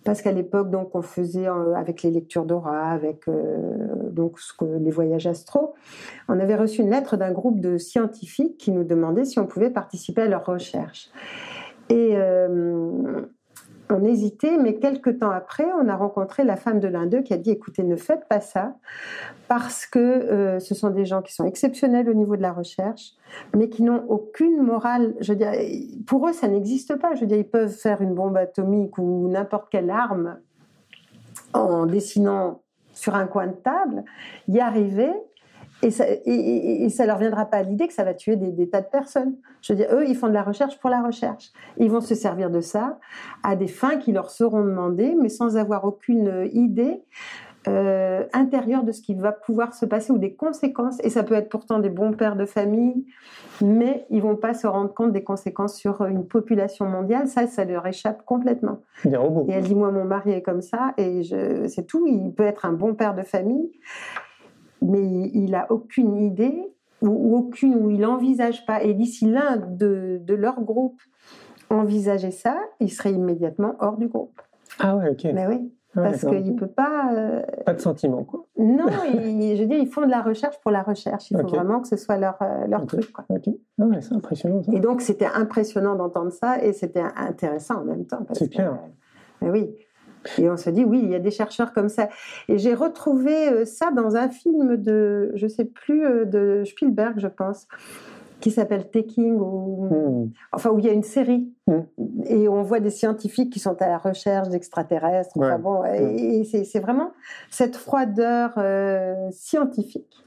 [0.05, 4.53] parce qu'à l'époque donc on faisait euh, avec les lectures d'aura, avec euh, donc ce
[4.53, 5.73] que, les voyages astro,
[6.29, 9.71] on avait reçu une lettre d'un groupe de scientifiques qui nous demandait si on pouvait
[9.71, 11.09] participer à leurs recherches.
[11.89, 13.25] Et euh,
[13.89, 17.33] on hésitait, mais quelques temps après, on a rencontré la femme de l'un d'eux qui
[17.33, 18.75] a dit écoutez, ne faites pas ça,
[19.47, 23.11] parce que euh, ce sont des gens qui sont exceptionnels au niveau de la recherche,
[23.55, 25.13] mais qui n'ont aucune morale.
[25.19, 25.51] Je veux dire,
[26.07, 27.15] pour eux, ça n'existe pas.
[27.15, 30.37] Je veux dire, ils peuvent faire une bombe atomique ou n'importe quelle arme
[31.53, 32.61] en dessinant
[32.93, 34.03] sur un coin de table,
[34.47, 35.11] y arriver.
[35.85, 38.35] Et ça, et, et- et ça leur viendra pas à l'idée que ça va tuer
[38.35, 39.35] des, des tas de personnes.
[39.61, 41.51] Je veux dire, eux, ils font de la recherche pour la recherche.
[41.77, 42.97] Ils vont se servir de ça
[43.43, 47.03] à des fins qui leur seront demandées, mais sans avoir aucune idée
[47.67, 50.97] euh, intérieure de ce qui va pouvoir se passer ou des conséquences.
[51.03, 53.05] Et ça peut être pourtant des bons pères de famille,
[53.61, 57.27] mais ils vont pas se rendre compte des conséquences sur une population mondiale.
[57.27, 58.81] Ça, ça leur échappe complètement.
[59.03, 59.45] Des robots.
[59.49, 61.21] Et elle dit, moi, mon mari est comme ça, et
[61.67, 62.05] c'est tout.
[62.07, 63.71] Il peut être un bon père de famille,
[64.85, 66.71] mais il n'a aucune idée
[67.01, 68.83] ou, ou aucune ou il n'envisage pas.
[68.83, 71.01] Et d'ici l'un de, de leur groupe
[71.69, 74.39] envisageait ça, il serait immédiatement hors du groupe.
[74.79, 75.25] Ah ouais, ok.
[75.33, 77.11] Mais oui, Ah, parce qu'il peut pas.
[77.13, 78.45] euh, Pas de sentiment, quoi.
[78.57, 81.31] non, il- je veux dire, ils font de la recherche pour la recherche.
[81.31, 81.55] Il faut Ok.
[81.55, 83.11] vraiment que ce soit leur, euh, leur truc.
[83.11, 83.25] Quoi.
[83.29, 83.49] Ok.
[83.79, 84.71] Ah ouais, c'est impressionnant, ça.
[84.73, 88.25] Et donc, c'était impressionnant d'entendre ça et c'était intéressant en même temps.
[88.33, 88.77] C'est clair.
[89.43, 89.75] euh, oui.
[90.37, 92.09] Et on se dit, oui, il y a des chercheurs comme ça.
[92.47, 97.15] Et j'ai retrouvé euh, ça dans un film de, je sais plus, euh, de Spielberg,
[97.19, 97.67] je pense,
[98.41, 100.29] qui s'appelle Taking, ou, Hmm.
[100.51, 101.47] enfin, où il y a une série.
[101.67, 101.79] Mm.
[102.27, 105.31] Et on voit des scientifiques qui sont à la recherche d'extraterrestres.
[105.37, 107.11] Enfin bon, et, et c'est vraiment
[107.49, 110.23] cette froideur euh, scientifique.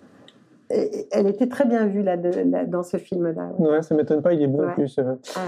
[0.70, 3.50] Et- elle était très bien vue là, de- là, dans ce film-là.
[3.58, 3.68] ouais.
[3.68, 4.74] Ouais, ça m'étonne pas, il est bon en Ouais.
[4.74, 4.98] plus.
[4.98, 5.14] euh.
[5.36, 5.40] Ah,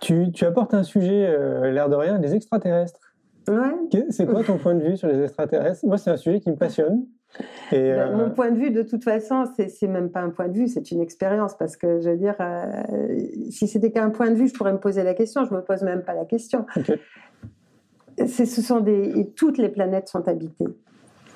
[0.00, 2.99] Tu, tu apportes un sujet, euh, l'air de rien, des extraterrestres.
[3.50, 4.06] Ouais.
[4.10, 5.84] C'est quoi ton point de vue sur les extraterrestres?
[5.86, 7.06] Moi, c'est un sujet qui me passionne.
[7.72, 10.48] Et, Ben, euh, Mon point de vue, de toute façon, c'est même pas un point
[10.48, 11.56] de vue, c'est une expérience.
[11.56, 13.18] Parce que, je veux dire, euh,
[13.50, 15.44] si c'était qu'un point de vue, je pourrais me poser la question.
[15.44, 16.66] Je me pose même pas la question.
[18.26, 20.66] Ce sont des, et toutes les planètes sont habitées.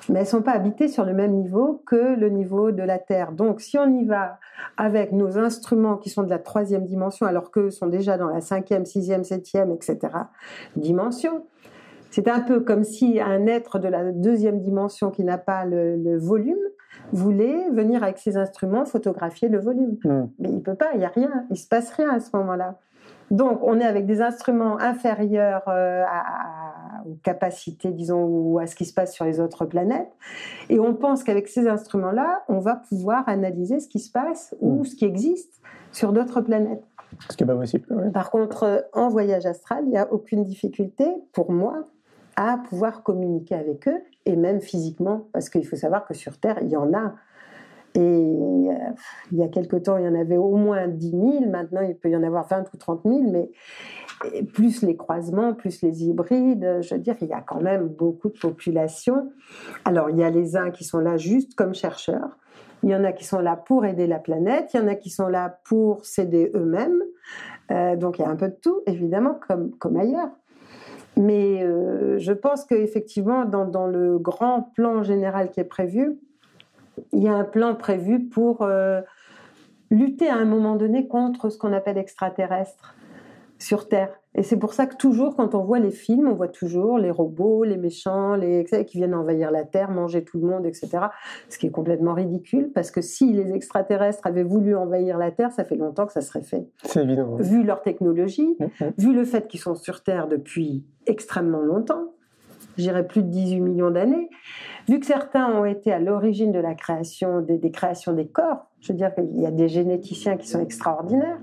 [0.09, 3.31] mais elles sont pas habitées sur le même niveau que le niveau de la Terre.
[3.31, 4.39] Donc, si on y va
[4.77, 8.41] avec nos instruments qui sont de la troisième dimension, alors qu'eux sont déjà dans la
[8.41, 9.97] cinquième, sixième, septième, etc.,
[10.75, 11.45] dimension,
[12.15, 16.17] c'est un peu comme si un être de la deuxième dimension qui n'a pas le,
[16.17, 16.55] volume
[17.11, 19.97] voulait venir avec ses instruments photographier le volume.
[20.05, 20.27] Hmm.
[20.39, 22.79] Mais il peut pas, il y a rien, il se passe rien à ce moment-là.
[23.31, 28.75] Donc, on est avec des instruments inférieurs euh, à, aux capacités, disons, ou à ce
[28.75, 30.13] qui se passe sur les autres planètes.
[30.69, 34.79] Et on pense qu'avec ces instruments-là, on va pouvoir analyser ce qui se passe ou
[34.79, 34.85] Mm.
[34.85, 36.83] ce qui existe sur d'autres planètes.
[37.29, 37.85] Ce qui n'est pas possible.
[37.89, 38.09] ouais.
[38.11, 41.83] Par contre, en voyage astral, il n'y a aucune difficulté pour moi
[42.35, 46.59] à pouvoir communiquer avec eux, et même physiquement, parce qu'il faut savoir que sur Terre,
[46.61, 47.13] il y en a.
[47.95, 48.73] Et euh,
[49.31, 51.95] il y a quelque temps, il y en avait au moins 10 000, maintenant il
[51.95, 53.51] peut y en avoir 20 ou 30 000, mais
[54.53, 58.29] plus les croisements, plus les hybrides, je veux dire, il y a quand même beaucoup
[58.29, 59.31] de populations.
[59.85, 62.37] Alors, il y a les uns qui sont là juste comme chercheurs,
[62.83, 64.95] il y en a qui sont là pour aider la planète, il y en a
[64.95, 67.01] qui sont là pour s'aider eux-mêmes.
[67.71, 70.29] Euh, donc, il y a un peu de tout, évidemment, comme, comme ailleurs.
[71.17, 76.19] Mais euh, je pense qu'effectivement, dans, dans le grand plan général qui est prévu,
[77.13, 79.01] il y a un plan prévu pour euh,
[79.91, 82.95] lutter à un moment donné contre ce qu'on appelle extraterrestre
[83.57, 84.19] sur Terre.
[84.37, 87.09] Et c'est pour ça que toujours, quand on voit les films, on voit toujours les
[87.09, 90.89] robots, les méchants, les etc., qui viennent envahir la Terre, manger tout le monde, etc.
[91.47, 95.51] Ce qui est complètement ridicule, parce que si les extraterrestres avaient voulu envahir la Terre,
[95.53, 96.67] ça fait longtemps que ça serait fait.
[96.83, 97.35] C'est évident.
[97.37, 98.91] Vu leur technologie, Mhm.
[98.97, 102.14] vu le fait qu'ils sont sur Terre depuis extrêmement longtemps,
[102.77, 104.29] je dirais plus de 18 millions d'années,
[104.87, 108.67] vu que certains ont été à l'origine de la création des, des créations des corps,
[108.81, 111.39] je veux dire qu'il y a des généticiens qui sont extraordinaires,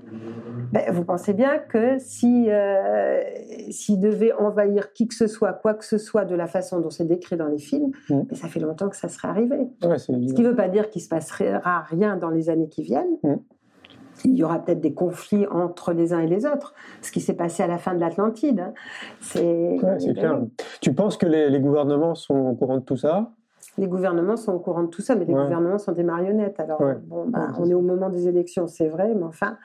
[0.71, 3.21] ben, vous pensez bien que si euh,
[3.69, 6.89] s'ils devaient envahir qui que ce soit, quoi que ce soit de la façon dont
[6.89, 8.23] c'est décrit dans les films, Mhm.
[8.23, 9.57] ben, ça fait longtemps que ça serait arrivé.
[9.83, 12.81] Ouais, Ce qui ne veut pas dire qu'il se passera rien dans les années qui
[12.81, 13.17] viennent.
[13.23, 13.35] Mm.
[14.25, 17.33] Il y aura peut-être des conflits entre les uns et les autres, ce qui s'est
[17.33, 18.59] passé à la fin de l'Atlantide.
[18.59, 18.73] hein.
[19.19, 20.41] C'est Ouais, clair.
[20.81, 23.31] Tu penses que les, les gouvernements sont au courant de tout ça?
[23.77, 25.41] Les gouvernements sont au courant de tout ça, mais les Ouais.
[25.43, 26.59] gouvernements sont des marionnettes.
[26.59, 26.95] Alors, Ouais.
[27.05, 29.57] bon, bah, on est au moment des élections, c'est vrai, mais enfin,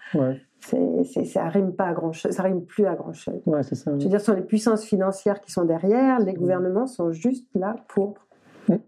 [0.61, 3.40] c'est, ça rime pas à grand chose, ça rime plus à grand chose.
[3.46, 3.50] Je
[3.90, 6.20] veux dire, ce sont les puissances financières qui sont derrière.
[6.20, 8.14] Les gouvernements sont juste là pour.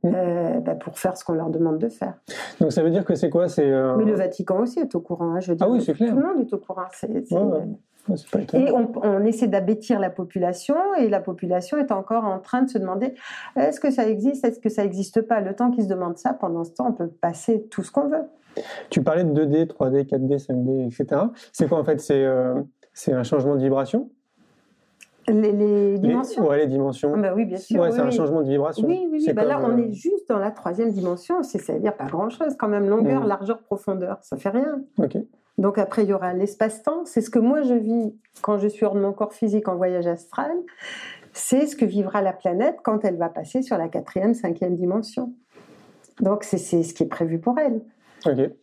[0.04, 2.14] Euh, bah, pour faire ce qu'on leur demande de faire.
[2.60, 3.48] Donc ça veut dire que c'est quoi?
[3.48, 5.34] C'est euh, Mais le Vatican aussi est au courant.
[5.34, 6.10] hein, je veux dire, Ah oui, c'est clair.
[6.10, 6.82] Tout le monde est au courant.
[6.92, 7.58] C'est- c'est- Ouais, ouais.
[8.08, 8.66] ouais, c'est pas étonnant.
[8.66, 12.68] Et on, on essaie d'abêtir la population, et la population est encore en train de
[12.70, 13.14] se demander
[13.56, 15.40] est-ce que ça existe, est-ce que ça n'existe pas?
[15.40, 18.08] Le temps qu'ils se demandent ça, pendant ce temps, on peut passer tout ce qu'on
[18.08, 18.24] veut.
[18.90, 21.22] Tu parlais de 2D, 3D, 4D, 5D, etc.
[21.52, 22.00] C'est quoi en fait?
[22.00, 22.54] C'est euh,
[22.92, 24.10] c'est un changement de vibration?
[25.32, 27.12] Les, les Les- dimensions Ouais, les dimensions.
[27.14, 27.80] Ah bah Oui, bien sûr.
[27.80, 28.86] ouais, oui, c'est un changement de vibration.
[28.86, 29.32] Oui, oui, oui.
[29.32, 32.68] Bah là, on euh, est juste dans la troisième dimension, c'est- c'est-à-dire pas grand-chose, quand
[32.68, 33.28] même, longueur, Mhm.
[33.28, 34.80] largeur, profondeur, ça fait rien.
[34.98, 35.16] Ok.
[35.58, 37.02] Donc après, il y aura l'espace-temps.
[37.04, 39.76] C'est ce que moi je vis quand je suis hors de mon corps physique en
[39.76, 40.50] voyage astral.
[41.32, 45.32] C'est ce que vivra la planète quand elle va passer sur la quatrième, cinquième dimension.
[46.20, 47.80] Donc c'est ce qui est prévu pour elle.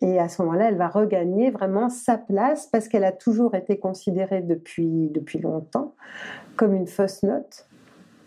[0.01, 3.79] Et à ce moment-là, elle va regagner vraiment sa place parce qu'elle a toujours été
[3.79, 5.95] considérée depuis, depuis longtemps
[6.55, 7.67] comme une fausse note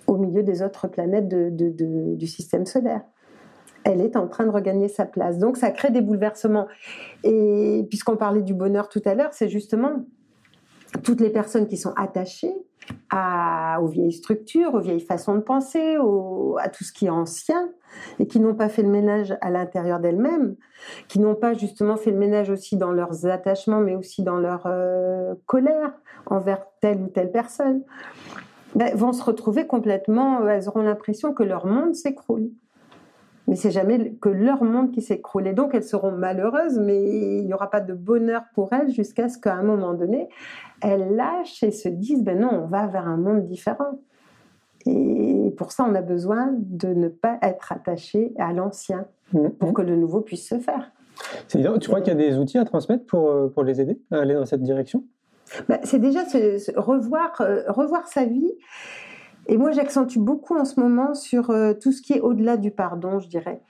[0.07, 3.03] au milieu des autres planètes du système solaire.
[3.85, 5.39] Elle est en train de regagner sa place.
[5.39, 6.67] Donc ça crée des bouleversements.
[7.25, 10.05] Et puisqu'on parlait du bonheur tout à l'heure, c'est justement
[11.03, 12.55] toutes les personnes qui sont attachées
[13.81, 15.97] aux vieilles structures, aux vieilles façons de penser,
[16.59, 17.71] à tout ce qui est ancien,
[18.19, 20.57] et qui n'ont pas fait le ménage à l'intérieur d'elles-mêmes,
[21.09, 24.65] qui n'ont pas justement fait le ménage aussi dans leurs attachements, mais aussi dans leur
[24.67, 25.93] euh, colère
[26.27, 27.83] envers telle ou telle personne,
[28.75, 32.51] ben, vont se retrouver complètement, elles auront l'impression que leur monde s'écroule.
[33.49, 35.47] Mais c'est jamais que leur monde qui s'écroule.
[35.49, 37.03] Et donc elles seront malheureuses, mais
[37.39, 40.29] il n'y aura pas de bonheur pour elles jusqu'à ce qu'à un moment donné,
[40.83, 43.99] elles lâchent et se disent, ben non, on va vers un monde différent.
[44.87, 49.51] Et pour ça, on a besoin de ne pas être attaché à l'ancien Mhm.
[49.53, 50.91] pour que le nouveau puisse se faire.
[51.49, 51.79] C'est évident.
[51.79, 54.21] Tu crois qu'il y a des outils à transmettre pour, euh, pour les aider à
[54.21, 55.05] aller dans cette direction?
[55.69, 58.51] Bah, c'est déjà se- se- revoir, euh, revoir sa vie.
[59.51, 62.71] Et moi, j'accentue beaucoup en ce moment sur euh, tout ce qui est au-delà du
[62.71, 63.61] pardon, je dirais.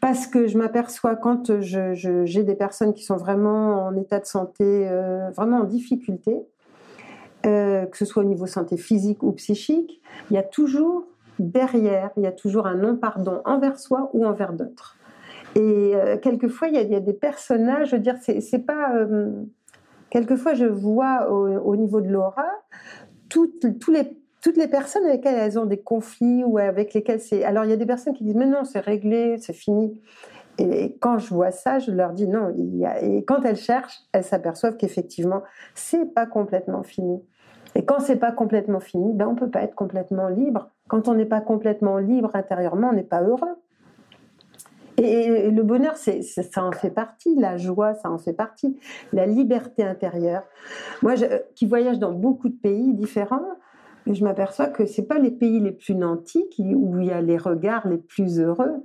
[0.00, 4.88] Parce que je m'aperçois quand j'ai des personnes qui sont vraiment en état de santé,
[4.88, 6.36] euh, vraiment en difficulté,
[7.46, 11.06] euh, que ce soit au niveau santé physique ou psychique, il y a toujours
[11.38, 14.96] derrière, il y a toujours un non-pardon envers soi ou envers d'autres.
[15.54, 18.92] Et quelquefois, il y, a, des personnages, je veux dire, c'est pas.
[20.10, 22.46] quelquefois, je vois au, au niveau de l'aura
[23.28, 24.04] tous les
[24.40, 27.44] toutes les personnes avec lesquelles elles ont des conflits ou avec lesquelles c'est.
[27.44, 30.00] Alors, il y a des personnes qui disent Mais non, c'est réglé, c'est fini.
[30.58, 32.52] Et quand je vois ça, je leur dis non.
[32.56, 33.00] Il y a...
[33.02, 35.42] Et quand elles cherchent, elles s'aperçoivent qu'effectivement,
[35.74, 37.22] c'est pas complètement fini.
[37.74, 40.70] Et quand c'est pas complètement fini, ben on peut pas être complètement libre.
[40.88, 43.56] Quand on n'est pas complètement libre intérieurement, on n'est pas heureux.
[44.96, 47.36] Et le bonheur, c'est, ça en fait partie.
[47.36, 48.76] La joie, ça en fait partie.
[49.12, 50.42] La liberté intérieure.
[51.02, 53.46] Moi, je, qui voyage dans beaucoup de pays différents,
[54.14, 57.38] je m'aperçois que c'est pas les pays les plus nantis où il y a les
[57.38, 58.82] regards les plus heureux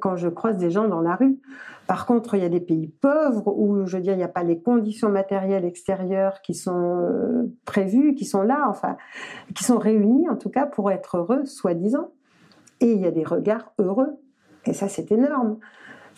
[0.00, 1.40] quand je croise des gens dans la rue.
[1.86, 4.28] Par contre, il y a des pays pauvres où, je veux dire, il n'y a
[4.28, 8.96] pas les conditions matérielles extérieures qui sont euh, prévues, qui sont là, enfin,
[9.54, 12.12] qui sont réunies en tout cas pour être heureux, soi-disant.
[12.80, 14.20] Et il y a des regards heureux.
[14.66, 15.58] Et ça, c'est énorme.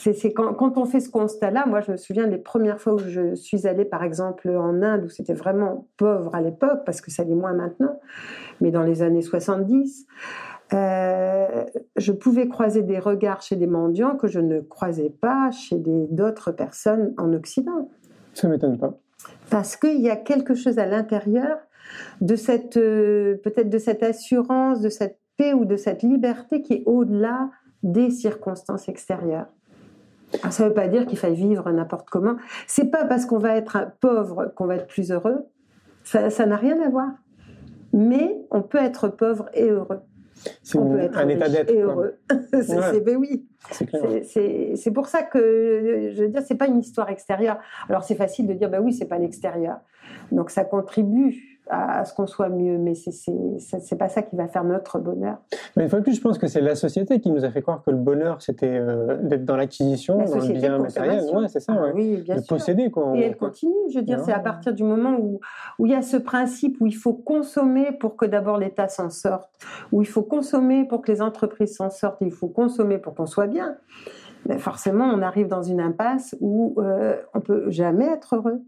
[0.03, 2.99] C'est quand, quand, on fait ce constat-là, moi je me souviens des premières fois où
[2.99, 7.11] je suis allée par exemple en Inde, où c'était vraiment pauvre à l'époque, parce que
[7.11, 8.01] ça l'est moins maintenant,
[8.61, 10.07] mais dans les années 70,
[10.73, 11.65] euh,
[11.97, 16.51] je pouvais croiser des regards chez des mendiants que je ne croisais pas chez d'autres
[16.51, 17.91] personnes en Occident.
[18.35, 18.99] Ça m'étonne pas.
[19.51, 21.59] Parce qu'il y a quelque chose à l'intérieur
[22.21, 26.75] de cette, euh, peut-être de cette assurance, de cette paix ou de cette liberté qui
[26.75, 27.51] est au-delà
[27.83, 29.49] des circonstances extérieures.
[30.51, 32.37] Ça ne veut pas dire qu'il faille vivre n'importe comment.
[32.67, 35.47] C'est pas parce qu'on va être pauvre qu'on va être plus heureux.
[36.05, 37.11] Ça n'a rien à voir.
[37.93, 40.01] Mais on peut être pauvre et heureux.
[40.63, 41.71] C'est un état d'être.
[41.71, 42.19] Et heureux.
[42.53, 43.47] c'est, ben oui.
[43.71, 47.59] C'est, pour ça que, je veux dire, c'est pas une histoire extérieure.
[47.89, 49.77] Alors c'est facile de dire, ben oui, c'est pas l'extérieur.
[50.33, 54.65] Donc ça contribue à, ce qu'on soit mieux, mais c'est pas ça qui va faire
[54.65, 55.39] notre bonheur.
[55.77, 57.63] Mais une fois de plus, je pense que c'est la société qui nous a fait
[57.63, 61.25] croire que le bonheur, c'était euh, d'être dans l'acquisition, dans le bien matériel.
[61.33, 62.91] Ouais, c'est ça, ah oui, bien de posséder.
[62.91, 65.41] Quoi, Et elle continue, je veux dire, c'est à partir du moment où,
[65.79, 69.11] où il y a ce principe où il faut consommer pour que d'abord l'État s'en
[69.11, 69.51] sorte,
[69.93, 73.27] où il faut consommer pour que les entreprises s'en sortent, il faut consommer pour qu'on
[73.27, 73.77] soit bien.
[74.47, 78.63] Mais forcément, on arrive dans une impasse où euh, on peut jamais être heureux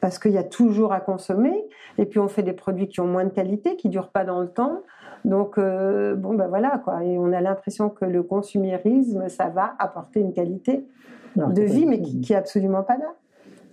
[0.00, 1.64] parce qu'il y a toujours à consommer,
[1.98, 4.40] et puis on fait des produits qui ont moins de qualité, qui durent pas dans
[4.40, 4.82] le temps.
[5.24, 7.04] Donc, euh, bon, ben voilà, quoi.
[7.04, 10.86] Et on a l'impression que le consumérisme, ça va apporter une qualité
[11.36, 13.14] de vie, mais qui, qui est absolument pas là,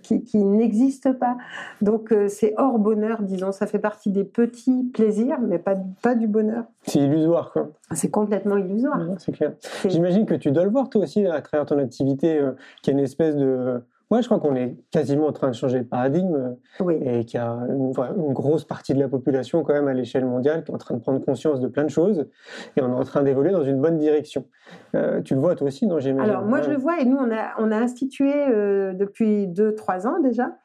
[0.02, 1.36] qui, qui n'existe pas.
[1.80, 3.52] Donc, euh, c'est hors bonheur, disons.
[3.52, 6.64] Ça fait partie des petits plaisirs, mais pas, pas du bonheur.
[6.82, 7.70] C'est illusoire, quoi.
[7.92, 9.00] C'est complètement illusoire.
[9.18, 9.52] c'est clair.
[9.86, 12.92] J'imagine que tu dois le voir, toi aussi, à travers ton activité, euh, qui a
[12.92, 16.56] une espèce de moi, je crois qu'on est quasiment en train de changer de paradigme
[17.02, 17.92] et qu'il y a une,
[18.32, 21.00] grosse partie de la population quand même à l'échelle mondiale qui est en train de
[21.00, 22.26] prendre conscience de plein de choses
[22.76, 24.46] et on est en train d'évoluer dans une bonne direction.
[24.94, 27.30] Euh, tu le vois toi aussi, non Alors moi, je le vois et nous, on
[27.30, 30.56] a, on a institué euh, depuis 2-3 ans déjà,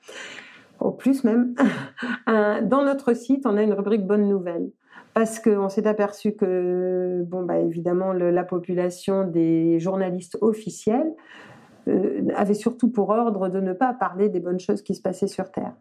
[0.80, 1.54] au plus même,
[2.28, 4.70] dans notre site, on a une rubrique Bonnes nouvelles.
[5.14, 11.53] Parce qu'on s'est aperçu que, bon, bah, évidemment, la population des journalistes officiels euh,
[12.36, 15.52] avait surtout pour ordre de ne pas parler des bonnes choses qui se passaient sur
[15.52, 15.74] Terre.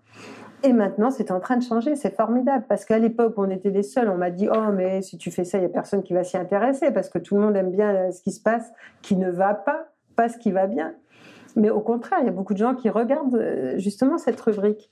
[0.65, 3.83] Et maintenant, c'est en train de changer, c'est formidable, parce qu'à l'époque, on était les
[3.83, 6.12] seuls, on m'a dit, oh, mais si tu fais ça, il n'y a personne qui
[6.12, 8.73] va s'y intéresser, parce que tout le monde aime bien euh, ce qui se passe,
[9.03, 10.95] qui ne va pas, pas ce qui va bien.
[11.57, 14.88] Mais au contraire, il y a beaucoup de gens qui regardent euh, justement cette rubrique.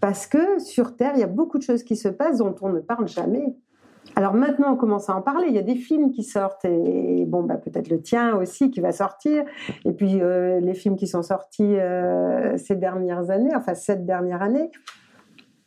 [0.00, 2.68] Parce que sur Terre, il y a beaucoup de choses qui se passent dont on
[2.68, 3.56] ne parle jamais.
[4.16, 5.46] Alors maintenant, on commence à en parler.
[5.48, 8.80] Il y a des films qui sortent, et, bon, bah, peut-être le tien aussi qui
[8.80, 9.44] va sortir.
[9.84, 14.42] Et puis euh, les films qui sont sortis euh, ces dernières années, enfin cette dernière
[14.42, 14.70] année.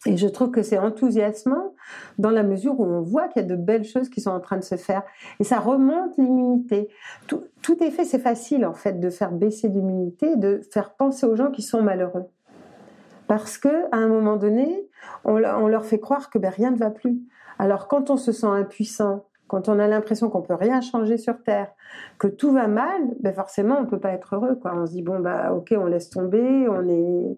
[0.06, 1.74] Et je trouve que c'est enthousiasmant
[2.18, 4.42] dans la mesure où on voit qu'il y a de belles choses qui sont en
[4.42, 5.04] train de se faire.
[5.40, 6.90] Et ça remonte l'immunité.
[7.28, 11.36] Tout, est fait, c'est facile en fait de faire baisser l'immunité, de faire penser aux
[11.36, 12.26] gens qui sont malheureux.
[13.28, 14.90] Parce que à un moment donné,
[15.24, 17.22] on, leur fait croire que ben, rien ne va plus.
[17.60, 21.42] Alors quand on se sent impuissant, quand on a l'impression qu'on peut rien changer sur
[21.44, 21.70] Terre,
[22.18, 24.56] que tout va mal, ben forcément on peut pas être heureux.
[24.56, 24.74] Quoi.
[24.76, 27.38] On se dit bon bah ok on laisse tomber, on est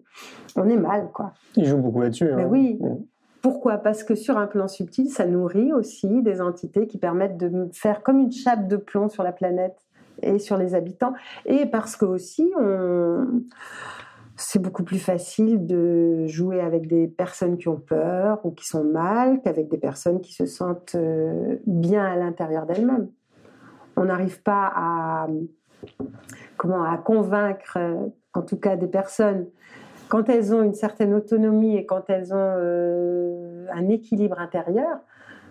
[0.56, 1.32] on est mal quoi.
[1.56, 2.30] Ils jouent beaucoup là-dessus.
[2.30, 2.46] Hein.
[2.48, 2.78] oui.
[2.80, 3.04] Mm.
[3.42, 3.78] Pourquoi?
[3.78, 8.02] Parce que sur un plan subtil, ça nourrit aussi des entités qui permettent de faire
[8.02, 9.76] comme une chape de plomb sur la planète
[10.22, 11.12] et sur les habitants.
[11.44, 13.42] Et parce que aussi on
[14.36, 18.84] c'est beaucoup plus facile de jouer avec des personnes qui ont peur ou qui sont
[18.84, 23.08] mal qu'avec des personnes qui se sentent euh, bien à l'intérieur d'elles-mêmes.
[23.96, 25.26] On n'arrive pas à
[26.56, 27.78] comment à convaincre,
[28.34, 29.46] en tout cas des personnes,
[30.08, 34.98] quand elles ont une certaine autonomie et quand elles ont euh, un équilibre intérieur,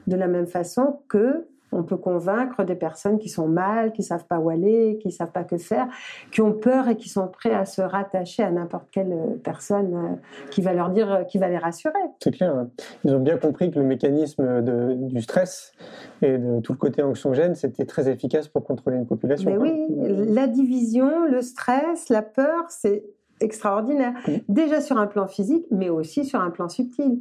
[0.07, 4.25] de la même façon que on peut convaincre des personnes qui sont mal, qui savent
[4.25, 5.87] pas où aller, qui savent pas que faire,
[6.31, 9.93] qui ont peur et qui sont prêts à se rattacher à n'importe quelle euh, personne
[9.93, 10.15] euh,
[10.51, 11.93] qui va leur dire, euh, qui va les rassurer.
[12.23, 12.55] C'est clair.
[12.55, 12.69] hein.
[13.03, 15.73] Ils ont bien compris que le mécanisme de- du stress
[16.21, 19.49] et de tout le côté anxiogène, c'était très efficace pour contrôler une population.
[19.51, 19.85] Mais oui,
[20.33, 23.03] la division, le stress, la peur, c'est
[23.41, 24.13] extraordinaire.
[24.27, 24.43] Oui.
[24.47, 27.19] Déjà sur un plan physique, mais aussi sur un plan subtil.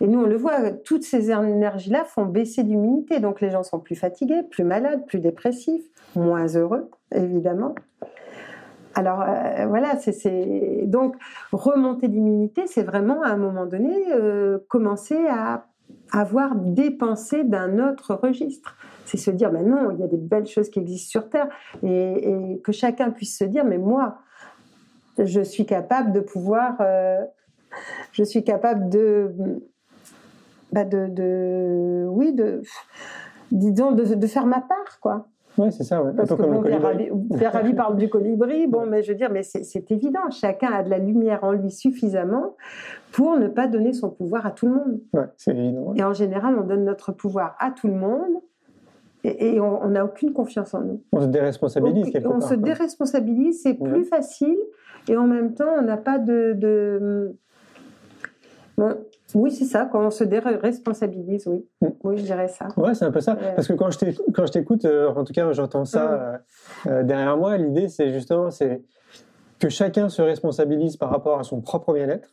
[0.00, 3.20] Et nous, on le voit, toutes ces énergies-là font baisser l'immunité.
[3.20, 7.74] Donc les gens sont plus fatigués, plus malades, plus dépressifs, moins heureux, évidemment.
[8.94, 11.16] Alors euh, voilà, c'est- donc
[11.52, 15.66] remonter l'immunité, c'est vraiment à un moment donné euh, commencer à
[16.12, 18.76] avoir des pensées d'un autre registre.
[19.04, 21.48] C'est se dire, mais non, il y a des belles choses qui existent sur Terre
[21.82, 24.18] et, et que chacun puisse se dire, mais moi,
[25.24, 27.24] je suis capable de pouvoir, euh,
[28.12, 29.32] je suis capable de,
[30.72, 32.62] bah de, de- oui, de,
[33.52, 35.28] disons, de, de faire ma part, quoi.
[35.58, 36.02] Ouais, c'est ça.
[36.02, 36.12] ouais.
[36.14, 37.10] Parce que bon, colibri.
[37.46, 40.90] Ravi, parle du colibri, bon, mais je veux dire, mais c'est évident, chacun a de
[40.90, 42.56] la lumière en lui suffisamment
[43.12, 45.00] pour ne pas donner son pouvoir à tout le monde.
[45.14, 45.94] Ouais, c'est évident.
[45.96, 48.34] Et en général, on donne notre pouvoir à tout le monde
[49.24, 51.02] et, et on on n'a aucune confiance en nous.
[51.12, 52.42] On se déresponsabilise Donc, quelque on part.
[52.50, 52.62] se quoi.
[52.62, 53.90] déresponsabilise, c'est Ouais.
[53.90, 54.58] plus facile
[55.08, 56.52] et en même temps, on n'a pas de.
[56.54, 57.34] de-
[58.78, 58.94] Bon,
[59.34, 61.64] oui, c'est ça, quand on se déresponsabilise, oui.
[61.80, 61.86] Mm.
[62.04, 62.68] Oui, je dirais ça.
[62.76, 63.34] Ouais, c'est un peu ça.
[63.34, 63.54] Ouais.
[63.54, 66.36] Parce que quand je t'écoute, euh, en tout cas, j'entends ça euh,
[66.86, 67.56] euh, derrière moi.
[67.56, 68.82] L'idée, c'est justement, c'est
[69.58, 72.28] que chacun se responsabilise par rapport à son propre bien-être,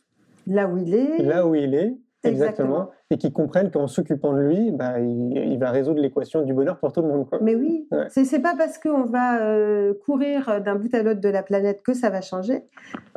[0.46, 1.22] Là où il est.
[1.22, 2.90] là où il est, exactement, Exactement.
[3.10, 6.78] et qu'il comprenne qu'en s'occupant de lui, bah, il, il va résoudre l'équation du bonheur
[6.78, 7.28] pour tout le monde.
[7.28, 7.38] Quoi.
[7.42, 8.06] Mais oui, Ouais.
[8.08, 11.94] c'est pas parce qu'on va euh, courir d'un bout à l'autre de la planète que
[11.94, 12.64] ça va changer.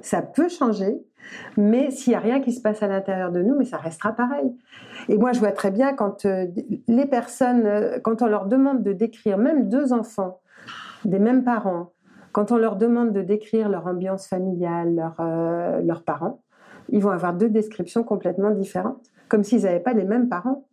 [0.02, 1.02] Ça peut changer,
[1.58, 4.14] mais s'il y a rien qui se passe à l'intérieur de nous, mais ça restera
[4.14, 4.56] pareil.
[5.10, 6.46] Et moi, je vois très bien quand euh,
[6.88, 10.40] les personnes, euh, quand on leur demande de décrire, même deux enfants,
[11.06, 11.92] des mêmes parents,
[12.34, 16.42] quand on leur demande de décrire leur ambiance familiale, leur, euh, leurs parents,
[16.90, 20.66] ils vont avoir deux descriptions complètement différentes, comme s'ils n'avaient pas les mêmes parents.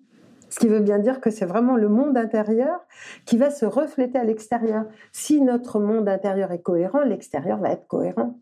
[0.51, 2.81] Ce qui veut bien dire que c'est vraiment le monde intérieur
[3.25, 4.85] qui va se refléter à l'extérieur.
[5.11, 8.39] Si notre monde intérieur est cohérent, l'extérieur va être cohérent.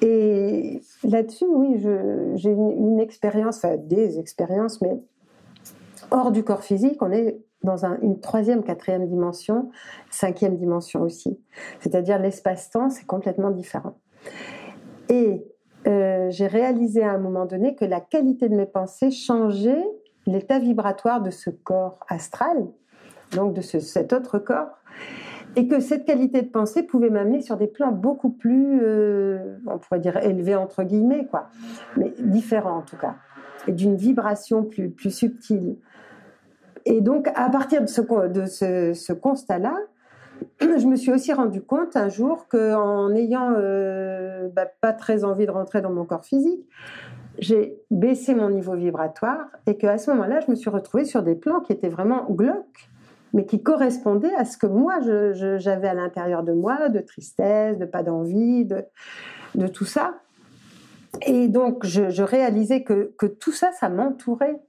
[0.00, 1.78] Et là-dessus, oui,
[2.34, 5.00] j'ai une, expérience, enfin des expériences, mais
[6.10, 9.70] hors du corps physique, on est dans un- une troisième, quatrième dimension,
[10.10, 11.38] cinquième dimension aussi.
[11.80, 13.98] C'est-à-dire l'espace-temps, c'est complètement différent.
[15.08, 15.44] Et
[15.88, 19.84] euh, j'ai réalisé à un moment donné que la qualité de mes pensées changeait
[20.26, 22.66] l'état vibratoire de ce corps astral,
[23.34, 24.68] donc de ce- cet autre corps,
[25.56, 29.78] et que cette qualité de pensée pouvait m'amener sur des plans beaucoup plus, euh, on
[29.78, 31.48] pourrait dire élevés entre guillemets, quoi,
[31.96, 33.14] mais différents en tout cas,
[33.66, 35.76] et d'une vibration plus, plus subtile.
[36.84, 38.44] Et donc, à partir de ce, de
[38.94, 39.74] ce constat-là,
[40.60, 45.46] je me suis aussi rendu compte un jour qu'en ayant euh, bah, pas très envie
[45.46, 46.66] de rentrer dans mon corps physique,
[47.38, 51.34] j'ai baissé mon niveau vibratoire et qu'à ce moment-là, je me suis retrouvée sur des
[51.34, 52.90] plans qui étaient vraiment glauques,
[53.32, 55.00] mais qui correspondaient à ce que moi,
[55.58, 58.84] j'avais à l'intérieur de moi, de tristesse, de pas d'envie, de,
[59.54, 60.14] de tout ça.
[61.26, 64.60] Et donc, je, je réalisais que, que tout ça, ça m'entourait,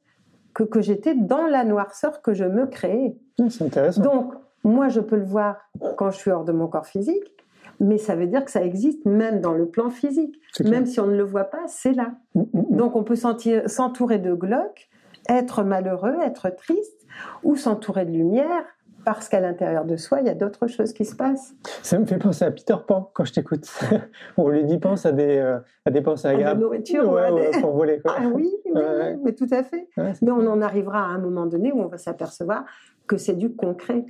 [0.54, 3.16] que, que j'étais dans la noirceur que je me créais.
[3.40, 4.02] Ouais, c'est intéressant.
[4.02, 4.34] Donc,
[4.64, 5.58] moi, je peux le voir
[5.98, 7.34] quand je suis hors de mon corps physique,
[7.80, 10.40] mais ça veut dire que ça existe même dans le plan physique.
[10.66, 12.12] Même si on ne le voit pas, c'est là.
[12.36, 12.76] Mm, mm, mm.
[12.76, 14.90] Donc, on peut s'entourer de glauques,
[15.30, 17.06] être malheureux, être triste,
[17.44, 18.66] ou s'entourer de lumière,
[19.06, 21.54] parce qu'à l'intérieur de soi, il y a d'autres choses qui se passent.
[21.84, 23.66] Ça me fait penser à Peter Pan quand je t'écoute.
[24.38, 26.62] On lui dit pense à des, euh, à des pensées À de la agréables.
[26.62, 28.02] nourriture, Ouais, des- pour voler.
[28.02, 28.16] Quoi.
[28.18, 29.18] Ah oui, oui, Ouais.
[29.24, 29.88] mais tout à fait.
[30.22, 32.66] Mais on en arrivera à un moment donné où on va s'apercevoir
[33.08, 34.06] que c'est du concret.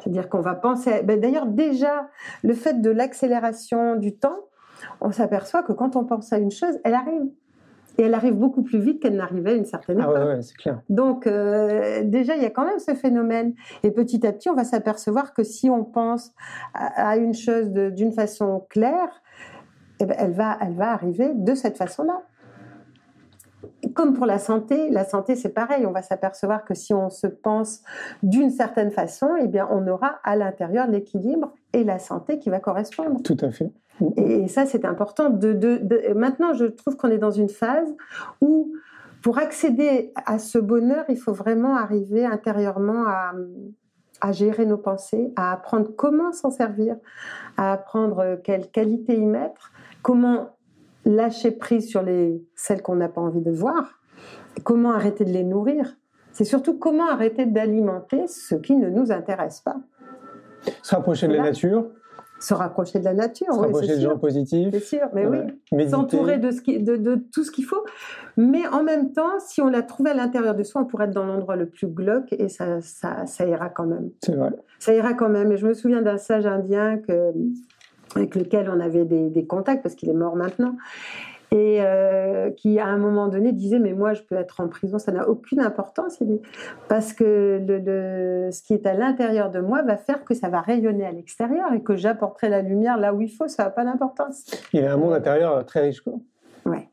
[0.00, 1.02] C'est-à-dire qu'on va penser.
[1.02, 2.08] ben, D'ailleurs, déjà,
[2.42, 4.36] le fait de l'accélération du temps,
[5.00, 7.24] on s'aperçoit que quand on pense à une chose, elle arrive.
[7.98, 10.16] Et elle arrive beaucoup plus vite qu'elle n'arrivait à une certaine Ah époque.
[10.18, 10.80] ouais, ouais, c'est clair.
[10.90, 13.54] Donc, euh, déjà, il y a quand même ce phénomène.
[13.82, 16.32] Et petit à petit, on va s'apercevoir que si on pense
[16.74, 19.22] à, à une chose d'une façon claire,
[19.98, 22.20] eh ben, elle, va, elle va arriver de cette façon-là.
[23.94, 25.86] Comme pour la santé, la santé c'est pareil.
[25.86, 27.82] On va s'apercevoir que si on se pense
[28.22, 32.60] d'une certaine façon, eh bien, on aura à l'intérieur l'équilibre et la santé qui va
[32.60, 33.22] correspondre.
[33.22, 33.70] Tout à fait.
[34.16, 35.30] Et ça, c'est important.
[35.30, 37.88] De, de- de- Maintenant, je trouve qu'on est dans une phase
[38.42, 38.72] où,
[39.22, 43.32] pour accéder à ce bonheur, il faut vraiment arriver intérieurement à,
[44.20, 46.96] à gérer nos pensées, à apprendre comment s'en servir,
[47.56, 50.55] à apprendre quelle qualité y mettre, comment
[51.06, 53.98] lâcher prise sur les, celles qu'on n'a pas envie de voir,
[54.64, 55.96] comment arrêter de les nourrir?
[56.32, 59.76] C'est surtout comment arrêter d'alimenter ce qui ne nous intéresse pas.
[60.82, 61.86] Se rapprocher de la nature,
[62.38, 64.10] Se rapprocher de la nature, se oui, rapprocher c'est de sûr.
[64.10, 64.68] gens positifs.
[64.72, 65.46] C'est sûr, mais Ouais.
[65.72, 65.88] oui.
[65.88, 66.50] S'entourer de,
[66.80, 67.82] de, de tout ce qu'il faut.
[68.36, 71.14] Mais en même temps, si on l'a trouvé à l'intérieur de soi, on pourrait être
[71.14, 74.10] dans l'endroit le plus glauque et ça, ça, ça ira quand même.
[74.22, 74.50] C'est vrai.
[74.78, 75.50] Ça ira quand même.
[75.52, 77.32] Et je me souviens d'un sage indien que,
[78.16, 80.74] avec lequel on avait des, des contacts, parce qu'il est mort maintenant,
[81.52, 84.98] et euh, qui à un moment donné disait Mais moi, je peux être en prison,
[84.98, 86.40] ça n'a aucune importance, il dit,
[86.88, 90.48] parce que le, le- ce qui est à l'intérieur de moi va faire que ça
[90.48, 93.70] va rayonner à l'extérieur et que j'apporterai la lumière là où il faut, ça n'a
[93.70, 94.44] pas d'importance.
[94.72, 96.00] Il a un monde intérieur très riche.
[96.00, 96.14] Quoi.
[96.64, 96.88] Ouais.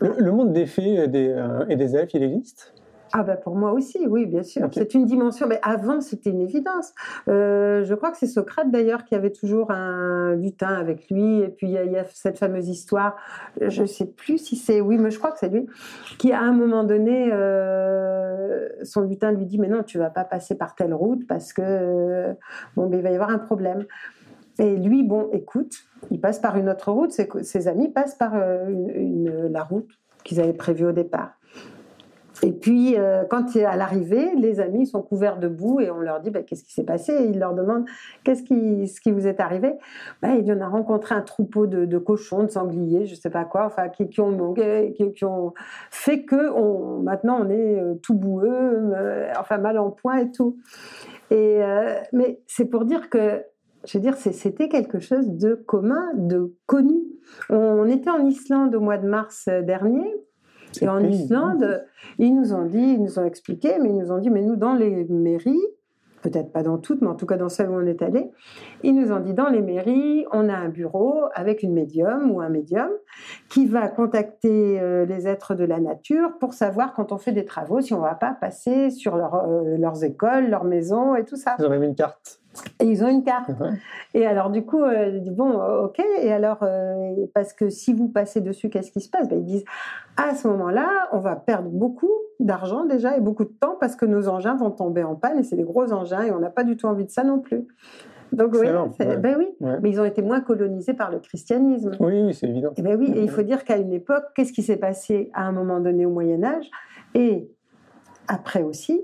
[0.00, 2.74] Le, le monde des fées et des, euh, et des elfes, il existe?
[3.18, 4.68] Ah bah pour moi aussi, oui, bien sûr.
[4.74, 6.92] C'est une dimension, mais avant c'était une évidence.
[7.28, 11.48] Euh, je crois que c'est Socrate d'ailleurs qui avait toujours un lutin avec lui, et
[11.48, 13.16] puis il y, a- il y a cette fameuse histoire,
[13.58, 15.66] je ne sais plus si c'est, oui, mais je crois que c'est lui,
[16.18, 20.24] qui à un moment donné, euh, son lutin lui dit, mais non, tu vas pas
[20.24, 22.34] passer par telle route parce que, euh,
[22.76, 23.86] bon, ben, il va y avoir un problème.
[24.58, 25.72] Et lui, bon, écoute,
[26.10, 29.88] il passe par une autre route, ses, ses amis passent par une- une- la route
[30.22, 31.35] qu'ils avaient prévue au départ.
[32.42, 36.20] Et puis, euh, quand à l'arrivée, les amis sont couverts de boue et on leur
[36.20, 37.12] dit bah, qu'est-ce qui s'est passé?
[37.12, 37.86] Et ils leur demandent
[38.24, 39.74] qu'est-ce qui, vous est arrivé?
[40.20, 43.44] Bah, il y en a rencontré un troupeau de, cochons, de sangliers, je sais pas
[43.44, 45.54] quoi, enfin qui, ont qui, qui ont
[45.90, 50.30] fait que on, maintenant on est euh, tout boueux, euh, enfin mal en point et
[50.30, 50.58] tout.
[51.30, 53.42] Mais c'est pour dire que
[53.84, 57.00] je veux dire, c'était quelque chose de commun, de connu.
[57.50, 60.12] On était en Islande au mois de mars dernier.
[60.82, 61.84] Et en Islande,
[62.18, 64.56] ils nous ont dit, ils nous ont expliqué, mais ils nous ont dit, mais nous,
[64.56, 65.60] dans les mairies,
[66.22, 68.30] peut-être pas dans toutes, mais en tout cas dans celles où on est allé,
[68.82, 72.40] ils nous ont dit, dans les mairies, on a un bureau avec une médium ou
[72.40, 72.90] un médium
[73.48, 77.44] qui va contacter euh, les êtres de la nature pour savoir quand on fait des
[77.44, 81.36] travaux si on va pas passer sur leur, euh, leurs écoles, leurs maisons et tout
[81.36, 81.56] ça.
[81.58, 82.40] Ils ont même une carte.
[82.80, 83.48] Et ils ont une carte.
[83.48, 83.70] Ouais.
[84.14, 86.00] Et alors, du coup, euh, je dis, bon, euh, ok.
[86.20, 89.28] Et alors, euh, parce que si vous passez dessus, qu'est-ce qui se passe?
[89.28, 89.64] Ben, Ils disent,
[90.16, 92.10] à ce moment-là, on va perdre beaucoup
[92.40, 95.42] d'argent déjà et beaucoup de temps parce que nos engins vont tomber en panne et
[95.42, 97.66] c'est des gros engins et on n'a pas du tout envie de ça non plus.
[98.32, 99.16] Donc, oui, Excellent, c'est- ouais.
[99.16, 99.46] ben oui.
[99.60, 99.78] Ouais.
[99.82, 101.92] Mais ils ont été moins colonisés par le christianisme.
[102.00, 102.72] Oui, oui, c'est évident.
[102.76, 105.44] Et ben oui, et il faut dire qu'à une époque, qu'est-ce qui s'est passé à
[105.46, 106.68] un moment donné au Moyen Âge?
[107.14, 107.48] Et
[108.28, 109.00] après aussi,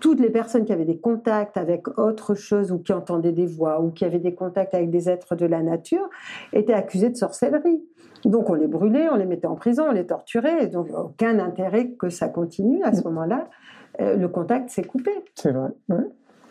[0.00, 3.80] toutes les personnes qui avaient des contacts avec autre chose ou qui entendaient des voix
[3.80, 6.08] ou qui avaient des contacts avec des êtres de la nature
[6.52, 7.82] étaient accusées de sorcellerie.
[8.24, 11.38] Donc on les brûlait, on les mettait en prison, on les torturait, et donc aucun
[11.38, 13.48] intérêt que ça continue à ce moment-là.
[14.00, 15.10] Euh, le contact s'est coupé.
[15.34, 15.70] C'est vrai.
[15.88, 16.04] ouais.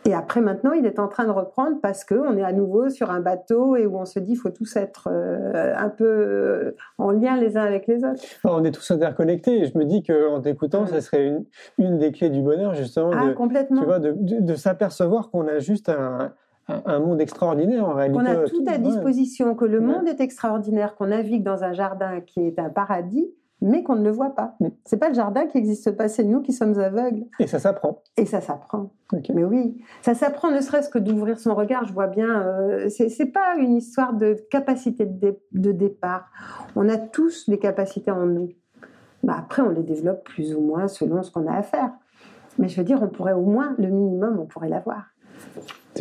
[0.08, 3.10] Et après, maintenant, il est en train de reprendre parce qu'on est à nouveau sur
[3.10, 6.76] un bateau et où on se dit qu'il faut tous être euh, un peu euh,
[6.96, 8.22] en lien les uns avec les autres.
[8.42, 10.86] On est tous interconnectés et je me dis qu'en t'écoutant, Ouais.
[10.88, 11.44] ça serait une,
[11.76, 13.80] une des clés du bonheur, justement, Ah, de, complètement.
[13.82, 16.32] tu vois, de, de, de s'apercevoir qu'on a juste un,
[17.00, 18.18] monde extraordinaire en réalité.
[18.18, 22.20] Qu'on a tout à disposition, que le monde est extraordinaire, qu'on navigue dans un jardin
[22.22, 23.30] qui est un paradis,
[23.60, 24.54] mais qu'on ne le voit pas.
[24.60, 24.68] Mm.
[24.84, 27.24] C'est pas le jardin qui n'existe pas, c'est nous qui sommes aveugles.
[27.40, 28.02] Et ça s'apprend.
[28.16, 28.90] Et ça s'apprend.
[29.34, 31.84] Mais oui, ça s'apprend ne serait-ce que d'ouvrir son regard.
[31.84, 36.30] Je vois bien, euh, c'est c'est pas une histoire de capacité de, dé- de départ.
[36.76, 38.50] On a tous des capacités en nous.
[39.22, 41.90] Bah, après, on les développe plus ou moins selon ce qu'on a à faire.
[42.58, 45.04] Mais je veux dire, on pourrait au moins, le minimum, on pourrait l'avoir.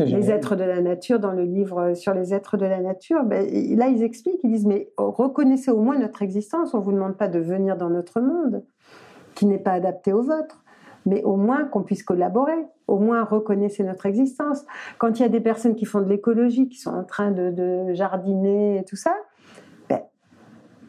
[0.05, 3.45] Les êtres de la nature, dans le livre sur les êtres de la nature, ben,
[3.75, 6.73] là, ils expliquent, ils disent, mais reconnaissez au moins notre existence.
[6.73, 8.63] On ne vous demande pas de venir dans notre monde,
[9.35, 10.63] qui n'est pas adapté au vôtre,
[11.05, 12.67] mais au moins qu'on puisse collaborer.
[12.87, 14.65] Au moins, reconnaissez notre existence.
[14.97, 17.51] Quand il y a des personnes qui font de l'écologie, qui sont en train de,
[17.51, 19.13] de jardiner et tout ça,
[19.89, 20.01] ben,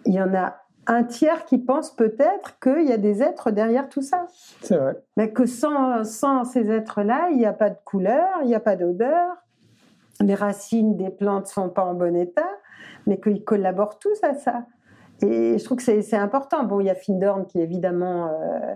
[0.06, 0.56] il y en a
[0.88, 4.26] un tiers qui pense peut-être qu'il y a des êtres derrière tout ça.
[4.62, 4.96] C'est vrai.
[5.16, 8.60] Mais que sans, sans ces êtres-là, il n'y a pas de couleur, il n'y a
[8.60, 9.36] pas d'odeur,
[10.20, 12.48] les racines des plantes ne sont pas en bon état,
[13.06, 14.64] mais qu'ils collaborent tous à ça.
[15.20, 16.62] Et je trouve que c'est important.
[16.64, 18.74] Bon, il y a Findorn qui, évidemment, euh,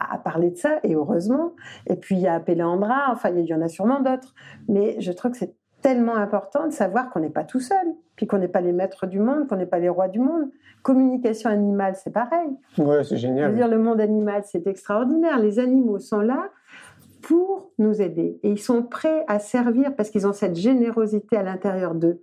[0.00, 1.52] a parlé de ça, et heureusement.
[1.86, 4.34] Et puis, il y a Péléandra, enfin, il y en a sûrement d'autres.
[4.68, 8.26] Mais je trouve que c'est tellement important de savoir qu'on n'est pas tout seul, puis
[8.26, 10.48] qu'on n'est pas les maîtres du monde, qu'on n'est pas les rois du monde.
[10.82, 12.48] Communication animale, c'est pareil.
[12.78, 13.54] Ouais, c'est Je veux génial.
[13.54, 15.38] dire, le monde animal, c'est extraordinaire.
[15.38, 16.48] Les animaux sont là
[17.20, 18.38] pour nous aider.
[18.42, 22.20] Et ils sont prêts à servir parce qu'ils ont cette générosité à l'intérieur d'eux.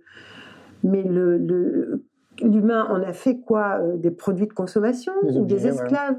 [0.84, 2.04] Mais le, le-
[2.42, 5.70] l'humain en a fait quoi Euh, Des produits de consommation Des ou des ouais.
[5.70, 6.16] esclaves?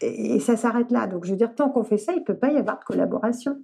[0.00, 1.06] Et, et ça s'arrête là.
[1.06, 2.84] Donc, je veux dire, tant qu'on fait ça, il ne peut pas y avoir de
[2.84, 3.58] collaboration.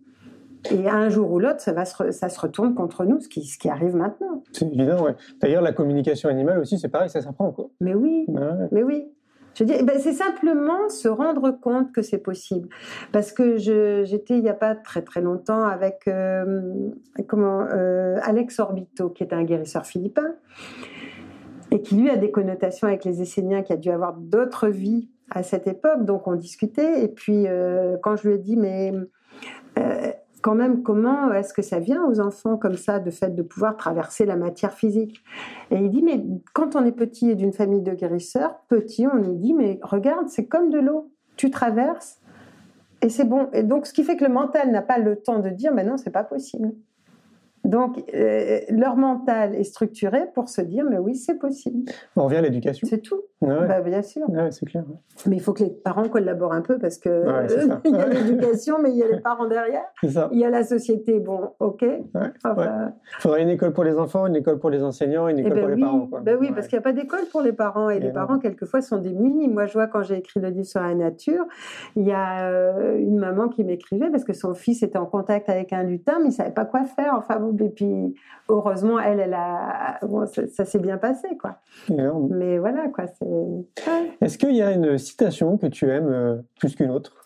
[0.71, 3.45] Et un jour ou l'autre, ça, va se ça se retourne contre nous, ce qui,
[3.45, 4.43] ce qui arrive maintenant.
[4.53, 5.15] C'est évident, ouais.
[5.41, 7.71] D'ailleurs, la communication animale aussi, c'est pareil, ça s'apprend, quoi.
[7.81, 8.69] Mais oui, Ouais.
[8.73, 9.07] mais oui.
[9.55, 12.69] Je dis, eh ben, c'est simplement se rendre compte que c'est possible.
[13.11, 16.63] Parce que j'étais il n'y a pas très très longtemps avec euh,
[17.27, 20.35] comment, euh, Alex Orbito, qui est un guérisseur philippin,
[21.73, 25.09] et qui lui a des connotations avec les Esséniens, qui a dû avoir d'autres vies
[25.31, 26.05] à cette époque.
[26.05, 27.03] Donc on discutait.
[27.03, 28.93] Et puis euh, quand je lui ai dit, mais
[30.49, 33.77] quand même, comment est-ce que ça vient aux enfants comme ça, de fait de pouvoir
[33.77, 35.23] traverser la matière physique?
[35.71, 36.25] Et il dit, mais
[36.55, 40.31] quand on est petit et d'une famille de guérisseurs, petit, on nous dit, mais regarde,
[40.31, 42.23] c'est comme de l'eau, tu traverses
[43.03, 43.51] et c'est bon.
[43.53, 45.85] Et donc, ce qui fait que le mental n'a pas le temps de dire, mais
[45.85, 46.73] non, c'est pas possible.
[47.69, 51.91] Donc, euh, leur mental est structuré pour se dire, mais oui, c'est possible.
[52.17, 52.89] On revient à l'éducation.
[52.89, 53.21] C'est tout.
[53.43, 54.27] Bah, bien sûr.
[54.51, 54.85] c'est clair.
[55.27, 57.25] Mais il faut que les parents collaborent un peu parce que
[57.85, 59.85] il y a l'éducation, mais il y a les parents derrière.
[60.09, 60.29] Ça.
[60.33, 61.21] Il y a la société.
[61.21, 61.85] Bon, ok.
[61.85, 62.83] Il
[63.21, 65.61] faudrait une école pour les enfants, une école pour les enseignants, une eh école ben
[65.61, 65.77] pour oui.
[65.77, 66.07] les parents.
[66.07, 66.21] Quoi.
[66.21, 68.81] Ben oui, parce qu'il n'y a pas d'école pour les parents et, les parents quelquefois
[68.81, 69.49] sont démunis.
[69.49, 71.45] Moi, je vois quand j'ai écrit le livre sur la nature,
[71.97, 75.49] il y a euh, une maman qui m'écrivait parce que son fils était en contact
[75.49, 77.15] avec un lutin, mais il savait pas quoi faire.
[77.17, 78.15] Enfin, et puis
[78.49, 81.59] heureusement, elle, elle a, bon, ça, s'est bien passé, quoi.
[81.89, 83.05] Mais voilà, quoi.
[84.21, 87.17] Est-ce qu'il y a une citation que tu aimes euh, plus qu'une autre?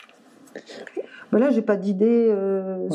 [1.31, 2.87] Voilà, j'ai pas d'idée euh,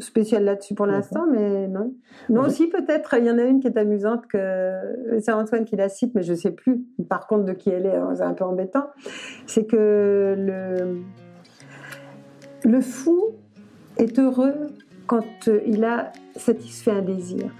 [0.00, 1.92] spéciale là-dessus pour l'instant, mais non.
[2.30, 4.72] Non, aussi peut-être, il y en a une qui est amusante que
[5.20, 6.82] c'est Antoine qui la cite, mais je sais plus.
[7.10, 8.86] Par contre, de qui elle est, c'est un peu embêtant.
[9.46, 11.02] C'est que le
[12.64, 13.36] le fou
[13.98, 14.68] est heureux
[15.08, 17.50] quand il a satisfait un désir.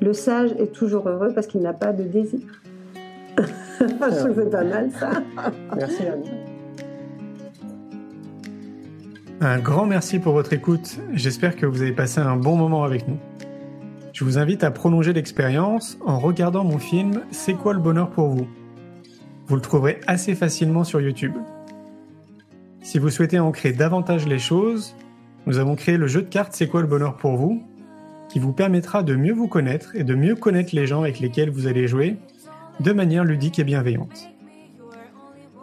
[0.00, 2.40] Le sage est toujours heureux parce qu'il n'a pas de désir.
[3.80, 5.10] Je trouve que c'est pas mal ça.
[5.76, 6.22] Merci Anne.
[9.42, 10.98] Un grand merci pour votre écoute.
[11.14, 13.16] J'espère que vous avez passé un bon moment avec nous.
[14.12, 18.28] Je vous invite à prolonger l'expérience en regardant mon film C'est quoi le bonheur pour
[18.28, 18.46] vous?
[19.46, 21.32] Vous le trouverez assez facilement sur YouTube.
[22.82, 24.94] Si vous souhaitez ancrer davantage les choses,
[25.46, 27.62] nous avons créé le jeu de cartes C'est quoi le bonheur pour vous
[28.28, 31.50] qui vous permettra de mieux vous connaître et de mieux connaître les gens avec lesquels
[31.50, 32.16] vous allez jouer
[32.78, 34.30] de manière ludique et bienveillante.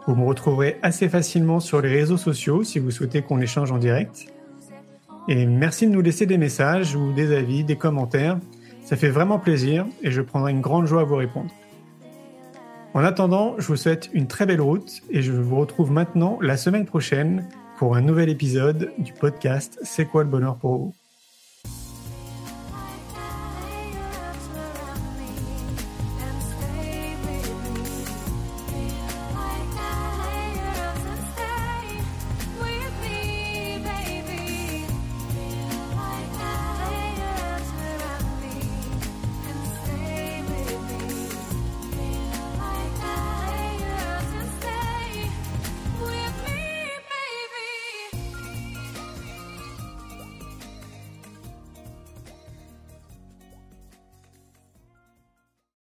[0.06, 3.78] Vous me retrouverez assez facilement sur les réseaux sociaux si vous souhaitez qu'on échange en
[3.78, 4.26] direct.
[5.28, 8.38] Et merci de nous laisser des messages ou des avis, des commentaires.
[8.84, 11.50] Ça fait vraiment plaisir et je prendrai une grande joie à vous répondre.
[12.94, 16.56] En attendant, je vous souhaite une très belle route et je vous retrouve maintenant la
[16.56, 17.44] semaine prochaine
[17.78, 20.97] pour un nouvel épisode du podcast C'est quoi le bonheur pour vous?